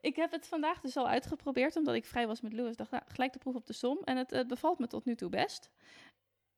[0.06, 2.76] Ik heb het vandaag dus al uitgeprobeerd, omdat ik vrij was met Louis.
[2.76, 4.00] dacht, nou, gelijk de proef op de som.
[4.04, 5.70] En het, het bevalt me tot nu toe best.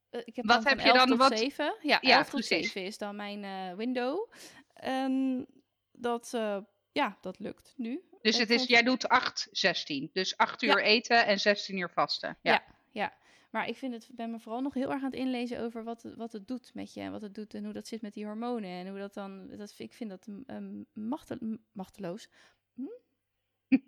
[0.10, 1.76] Eh, ik heb Wat heb je 11 dan- wat- 7.
[1.82, 2.72] Ja, Ja, 11 tot precies.
[2.72, 4.32] 7 is dan mijn eh, window.
[4.74, 5.46] En
[5.92, 6.58] dat, eh,
[6.92, 8.02] ja, dat lukt nu.
[8.22, 10.10] Dus het is, jij doet 8, 16.
[10.14, 10.84] Dus 8 uur Ja.
[10.86, 12.38] eten en 16 uur vasten.
[12.42, 12.52] Ja.
[12.52, 12.64] Ja.
[12.92, 13.14] Ja,
[13.52, 16.02] maar ik vind het, ben me vooral nog heel erg aan het inlezen over wat,
[16.04, 17.02] het- wat het doet met je.
[17.02, 18.70] En wat het doet en hoe dat zit met die hormonen.
[18.70, 21.38] En hoe dat dan, dat, ik vind dat um, machtel,
[21.72, 22.28] machteloos.
[22.74, 22.82] Hm?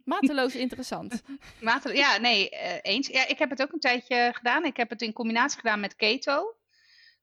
[0.03, 1.21] Mateloos interessant.
[1.97, 3.07] Ja, nee, eh, eens.
[3.07, 4.65] Ja, ik heb het ook een tijdje gedaan.
[4.65, 6.55] Ik heb het in combinatie gedaan met keto.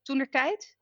[0.02, 0.78] Toen der tijd.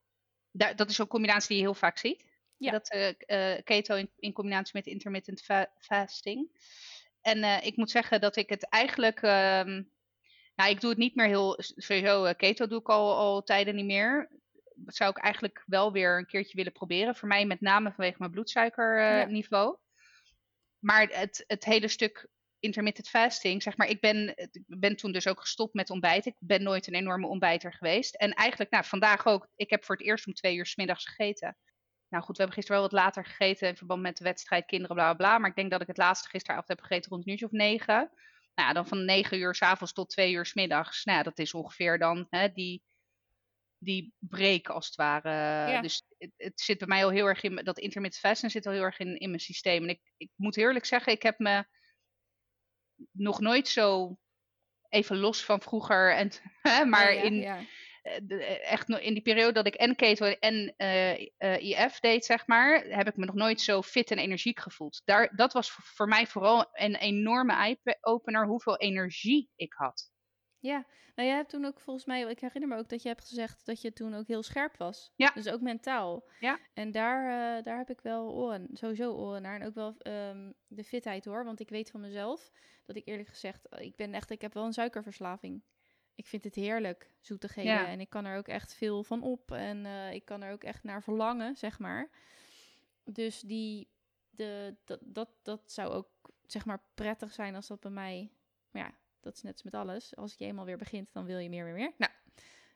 [0.50, 2.24] Da- dat is een combinatie die je heel vaak ziet.
[2.56, 2.70] Ja.
[2.70, 3.08] Dat eh,
[3.54, 6.48] eh, keto in, in combinatie met intermittent fa- fasting.
[7.20, 9.22] En ik moet zeggen dat ik het eigenlijk.
[9.22, 9.82] ehm,
[10.54, 11.56] nou, ik doe het niet meer heel.
[11.58, 14.30] Sowieso, keto doe ik al, al tijden niet meer.
[14.74, 17.16] Dat zou ik eigenlijk wel weer een keertje willen proberen.
[17.16, 18.30] Voor mij met name vanwege mijn
[19.26, 19.26] Ja.
[20.84, 22.28] Maar het, het hele stuk
[22.58, 24.34] intermittent fasting, zeg maar, ik ben,
[24.66, 26.30] ben toen dus ook gestopt met ontbijten.
[26.30, 28.14] Ik ben nooit een enorme ontbijter geweest.
[28.14, 29.48] En eigenlijk, nou, vandaag ook.
[29.56, 31.56] Ik heb voor het eerst om twee uur 's middags gegeten.
[32.08, 34.96] Nou goed, we hebben gisteren wel wat later gegeten in verband met de wedstrijd, kinderen,
[34.96, 35.38] bla bla bla.
[35.38, 38.10] Maar ik denk dat ik het laatste gisteravond heb gegeten rond een uurtje of negen.
[38.54, 41.04] Nou ja, dan van negen uur 's avonds tot twee uur 's middags.
[41.04, 42.82] Nou ja, dat is ongeveer dan hè, die,
[43.84, 45.30] die break als het ware.
[45.70, 45.80] Ja.
[45.80, 48.72] Dus het, het zit bij mij al heel erg in, dat intermittent fasting zit al
[48.72, 49.82] heel erg in, in mijn systeem.
[49.82, 51.64] En ik, ik moet eerlijk zeggen, ik heb me
[53.12, 54.16] nog nooit zo
[54.88, 56.14] even los van vroeger.
[56.14, 56.30] En,
[56.62, 57.60] hè, maar Ja, ja, in, ja.
[58.22, 62.46] de- echt in die periode dat ik en keto en eh, eh, IF deed, zeg
[62.46, 65.02] maar, heb ik me nog nooit zo fit en energiek gevoeld.
[65.04, 70.12] Daar, dat was voor, voor mij vooral een enorme eye-opener hoeveel energie ik had.
[70.64, 70.84] Ja,
[71.14, 73.66] nou jij hebt toen ook volgens mij, ik herinner me ook dat je hebt gezegd
[73.66, 75.12] dat je toen ook heel scherp was.
[75.16, 75.30] Ja.
[75.30, 76.24] Dus ook mentaal.
[76.40, 76.58] Ja.
[76.74, 77.24] En daar,
[77.56, 79.60] eh, daar heb ik wel oren, sowieso oren naar.
[79.60, 81.44] En ook wel ehm, de fitheid hoor.
[81.44, 82.50] Want ik weet van mezelf
[82.84, 85.62] dat ik eerlijk gezegd, eh, ik ben echt, ik heb wel een suikerverslaving.
[86.14, 87.72] Ik vind het heerlijk, zoetigheden.
[87.72, 87.86] Ja.
[87.86, 89.52] En ik kan er ook echt veel van op.
[89.52, 92.10] En eh, ik kan er ook echt naar verlangen, zeg maar.
[93.04, 93.88] Dus die,
[94.30, 96.08] de, dat, dat, dat zou ook,
[96.46, 98.30] zeg maar, prettig zijn als dat bij mij...
[98.70, 98.94] Maar ja,
[99.24, 100.16] dat is net als met alles.
[100.16, 101.92] Als je eenmaal weer begint, dan wil je meer, meer, meer.
[101.98, 102.12] Nou,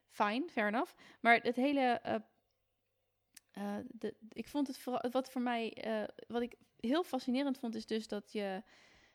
[0.09, 0.93] fijn, fair enough.
[1.19, 1.99] Maar het hele...
[2.03, 2.15] eh,
[3.51, 5.11] eh, de, ik vond het vooral...
[5.11, 5.73] Wat voor mij...
[5.73, 8.63] eh, wat ik heel fascinerend vond, is dus dat je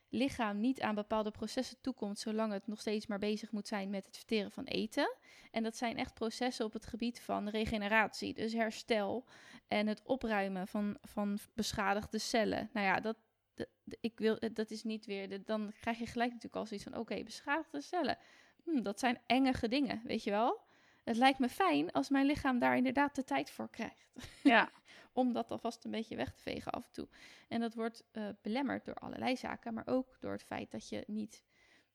[0.09, 4.05] lichaam niet aan bepaalde processen toekomt, zolang het nog steeds maar bezig moet zijn met
[4.05, 5.15] het verteren van eten.
[5.51, 9.25] En dat zijn echt processen op het gebied van regeneratie, dus herstel
[9.67, 12.69] en het opruimen van, van beschadigde cellen.
[12.73, 13.17] Nou ja, dat,
[13.55, 16.65] de- de- ik wil, dat is niet weer, de- dan krijg je gelijk natuurlijk al
[16.65, 18.17] zoiets van, oké, beschadigde cellen,
[18.63, 20.61] Hm, dat zijn enge dingen, weet je wel?
[21.03, 24.07] Het lijkt me fijn als mijn lichaam daar inderdaad de tijd voor krijgt
[24.43, 24.71] Ja,
[25.13, 27.07] om dat alvast een beetje weg te vegen af en toe.
[27.47, 31.03] En dat wordt eh, belemmerd door allerlei zaken, maar ook door het feit dat je
[31.07, 31.43] niet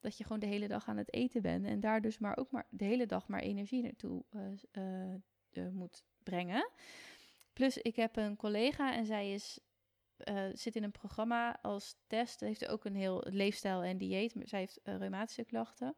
[0.01, 2.51] dat je gewoon de hele dag aan het eten bent en daar dus maar ook
[2.51, 4.41] maar de hele dag maar energie naartoe eh,
[4.71, 5.15] eh,
[5.51, 6.71] eh, moet brengen.
[7.53, 9.59] Plus, ik heb een collega en zij is,
[10.21, 12.41] eh, zit in een programma als test.
[12.41, 14.35] Heeft ook een heel leefstijl en dieet.
[14.43, 15.97] Zij heeft eh, reumatische klachten.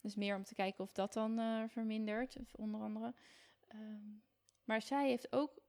[0.00, 3.14] Dus meer om te kijken of dat dan eh, vermindert, onder andere.
[3.68, 4.08] Ehm,
[4.64, 5.62] maar zij heeft ook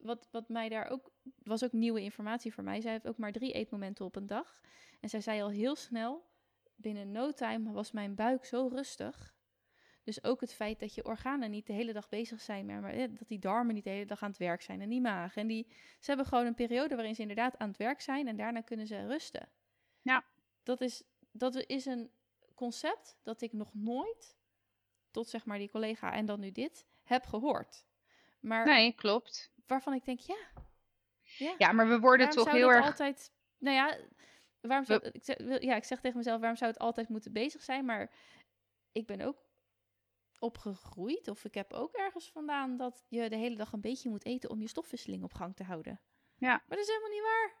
[0.00, 1.10] wat, wat mij daar ook,
[1.42, 2.80] was ook nieuwe informatie voor mij.
[2.80, 4.60] Zij heeft ook maar drie eetmomenten op een dag.
[5.00, 6.24] En zij zei al heel snel,
[6.76, 9.36] binnen no time was mijn buik zo rustig.
[10.08, 12.92] Dus ook het feit dat je organen niet de hele dag bezig zijn, maar, maar
[12.92, 15.36] eh, dat die darmen niet de hele dag aan het werk zijn en die maag.
[15.36, 15.66] En die,
[16.00, 18.86] ze hebben gewoon een periode waarin ze inderdaad aan het werk zijn en daarna kunnen
[18.86, 19.48] ze rusten.
[20.02, 20.24] Ja.
[20.62, 21.02] Dat is,
[21.32, 22.10] dat is een
[22.54, 24.36] concept dat ik nog nooit,
[25.10, 27.84] tot zeg maar die collega en dan nu dit, heb gehoord.
[28.40, 29.52] Maar nee, klopt.
[29.66, 30.46] waarvan ik denk, ja.
[31.22, 32.86] Ja, Ja, maar we worden waarom toch heel erg...
[32.86, 33.32] altijd...
[33.58, 33.98] Nou ja,
[34.60, 37.62] waarom zou, ik zeg, ja, ik zeg tegen mezelf, waarom zou het altijd moeten bezig
[37.62, 37.84] zijn?
[37.84, 38.10] Maar
[38.92, 39.46] ik ben ook
[40.38, 44.24] opgegroeid, of ik heb ook ergens vandaan dat je de hele dag een beetje moet
[44.24, 46.00] eten om je stofwisseling op gang te houden.
[46.36, 46.48] Ja.
[46.48, 47.56] Maar dat is helemaal niet waar.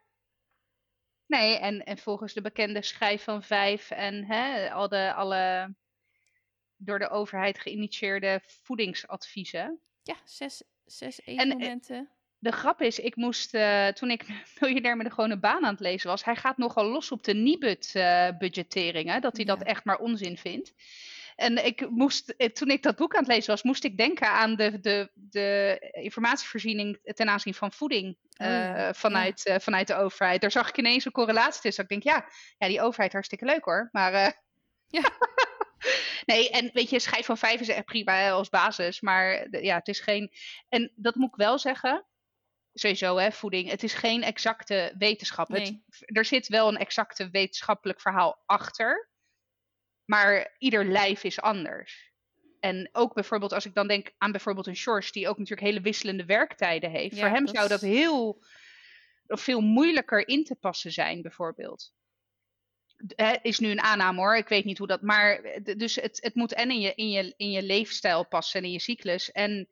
[1.26, 5.74] Nee, en, en volgens de bekende schijf van vijf en hè, al de, alle
[6.76, 9.80] door de overheid geïnitieerde voedingsadviezen.
[10.02, 12.10] Ja, zes, zes eh, eetmomenten.
[12.38, 14.26] De grap is, ik moest, eh, toen ik
[14.60, 17.34] miljonair met een gewone baan aan het lezen was, hij gaat nogal los op de
[17.34, 19.54] Nibud-budgetteringen, dat hij Ja.
[19.54, 20.74] dat echt maar onzin vindt.
[21.38, 24.30] En ik moest, eh, toen ik dat boek aan het lezen was, moest ik denken
[24.30, 29.94] aan de, de, de informatievoorziening ten aanzien van voeding Oh eh, vanuit, eh, vanuit de
[29.94, 30.40] overheid.
[30.40, 31.82] Daar zag ik ineens een correlatie tussen.
[31.82, 32.28] Ik denk, ja,
[32.58, 34.42] ja, die overheid hartstikke leuk hoor, maar...
[34.90, 35.10] Ja.
[36.26, 39.88] nee, en weet je, schijf van vijf is echt prima als basis, maar ja, het
[39.88, 40.32] is geen...
[40.68, 42.06] En dat moet ik wel zeggen,
[42.72, 45.48] sowieso hè, voeding, het is geen exacte wetenschap.
[45.48, 49.08] Het- er zit wel een exacte wetenschappelijk verhaal achter,
[50.08, 52.12] maar ieder lijf is anders.
[52.60, 55.80] En ook bijvoorbeeld als ik dan denk aan bijvoorbeeld een Sjors, die ook natuurlijk hele
[55.80, 57.14] wisselende werktijden heeft.
[57.16, 58.44] Ja, Voor hem dat zou dat heel
[59.26, 61.92] of veel moeilijker in te passen zijn, bijvoorbeeld.
[63.42, 65.02] Is nu een aanname hoor, ik weet niet hoe dat.
[65.02, 68.60] Maar eh, dus het, het moet en in je, in, je, in je leefstijl passen
[68.60, 69.30] en in je cyclus.
[69.32, 69.68] En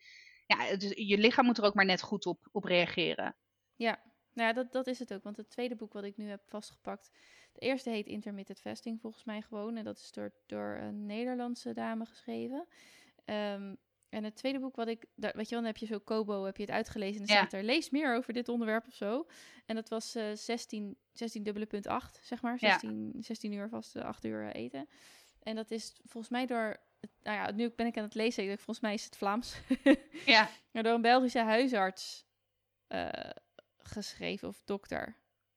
[0.46, 3.36] ja, het- je lichaam moet er ook maar net goed op, op reageren.
[3.74, 5.22] Ja, nou ja, dat, dat is het ook.
[5.22, 7.10] Want het tweede boek wat ik nu heb vastgepakt.
[7.58, 9.76] De eerste heet Intermittent Fasting volgens mij gewoon.
[9.76, 12.66] En dat is door, door een Nederlandse dame geschreven.
[13.24, 13.74] Ehm,
[14.08, 15.04] en het tweede boek wat ik...
[15.14, 17.20] Daar, weet je wel, dan heb je zo Kobo, heb je het uitgelezen.
[17.20, 17.40] En dan Ja.
[17.42, 19.26] staat er, lees meer over dit onderwerp of zo.
[19.66, 22.56] En dat was eh 16, 16 dubbele punt 8, zeg maar.
[22.60, 22.70] Ja.
[22.70, 24.88] 16, 16 uur vast, 8 uur eh, eten.
[25.42, 26.76] En dat is volgens mij door...
[27.22, 28.42] Nou ja, nu ben ik aan het lezen.
[28.42, 29.56] ik denk, Volgens mij is het Vlaams.
[30.26, 32.24] Ja, Maar door een Belgische huisarts
[32.86, 33.08] eh,
[33.78, 35.16] geschreven of dokter.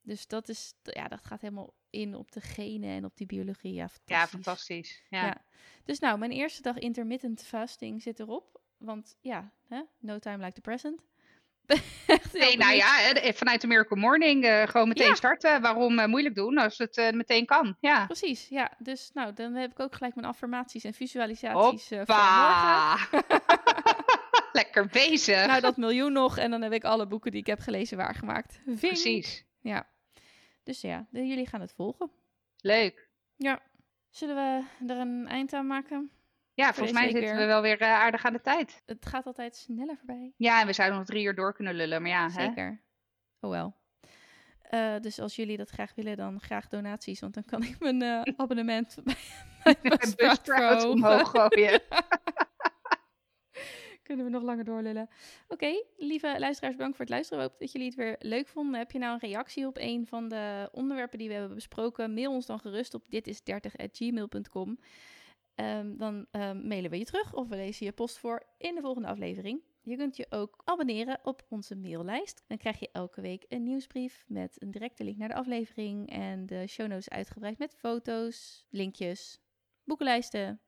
[0.10, 3.74] Dus dat is, ja, dat gaat helemaal in op de genen en op die biologie.
[3.74, 4.16] Ja, fantastisch.
[4.16, 5.03] ja fantastisch.
[5.10, 5.26] Ja.
[5.26, 5.43] Ja.
[5.86, 8.62] Dus nou, mijn eerste dag intermittent fasting zit erop.
[8.78, 9.82] Want ja, hè?
[9.99, 11.01] no time like the present.
[12.34, 15.16] Nee, nou ja, vanuit de Miracle Morning eh, gewoon meteen Ja.
[15.16, 15.62] starten.
[15.62, 17.76] Waarom eh, moeilijk doen als het eh, meteen kan?
[17.80, 18.05] Ja.
[18.05, 18.72] Precies, ja.
[18.78, 23.22] Dus nou, dan heb ik ook gelijk mijn affirmaties en visualisaties eh, voor!
[24.60, 25.47] Lekker bezig.
[25.47, 26.38] Nou, dat miljoen nog.
[26.38, 28.60] En dan heb ik alle boeken die ik heb gelezen waargemaakt.
[28.66, 28.80] Vink.
[28.80, 29.45] Precies.
[29.62, 29.88] Ja.
[30.64, 32.12] Dus ja, de- jullie gaan het volgen.
[32.62, 33.10] Leuk.
[33.36, 33.62] Ja.
[34.10, 36.12] Zullen we er een eind aan maken?
[36.53, 38.82] Ja, Voor volgens mij zitten we wel weer eh, aardig aan de tijd.
[38.86, 40.34] Het gaat altijd sneller voorbij.
[40.38, 42.30] Ja, en we zouden nog drie uur door kunnen lullen, maar ja, hè?
[42.30, 42.82] Zeker.
[43.39, 43.76] Oh wel.
[44.62, 47.20] Eh, dus als jullie dat graag willen, dan graag donaties.
[47.20, 51.82] Want dan kan ik mijn eh, abonnement bij, bij Buzzsprout omhoog gooien.
[54.10, 55.10] Kunnen we nog langer doorlullen.
[55.47, 57.43] Oké, lieve luisteraars, bedankt voor het luisteren.
[57.43, 58.80] We hopen dat jullie het weer leuk vonden.
[58.80, 62.14] Heb je nou een reactie op een van de onderwerpen die we hebben besproken?
[62.14, 64.80] Mail ons dan gerust op ditis30.gmail.com.
[65.55, 68.82] Ehm, dan ehm, mailen we je terug of we lezen je post voor in de
[68.82, 69.62] volgende aflevering.
[69.82, 72.43] Je kunt je ook abonneren op onze maillijst.
[72.47, 76.45] Dan krijg je elke week een nieuwsbrief met een directe link naar de aflevering en
[76.45, 79.39] de show notes uitgebreid met foto's, linkjes,
[79.84, 80.62] boekenlijsten,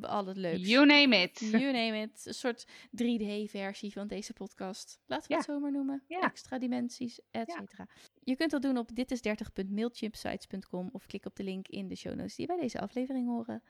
[0.00, 0.68] al het leuks.
[0.68, 1.38] You name it.
[1.38, 2.26] You name it.
[2.26, 5.00] Een soort 3D-versie van deze podcast.
[5.06, 6.02] Laten we het zomaar noemen.
[6.08, 7.88] Extra dimensies, et cetera.
[8.22, 12.34] Je kunt dat doen op ditis30.mailchimpsites.com of klik op de link in de show notes
[12.34, 13.62] die bij deze aflevering horen.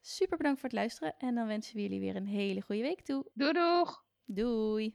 [0.00, 3.00] Super bedankt voor het luisteren en dan wensen we jullie weer een hele goede week
[3.00, 3.26] toe.
[3.34, 4.04] Doei doeg!
[4.26, 4.94] Doei!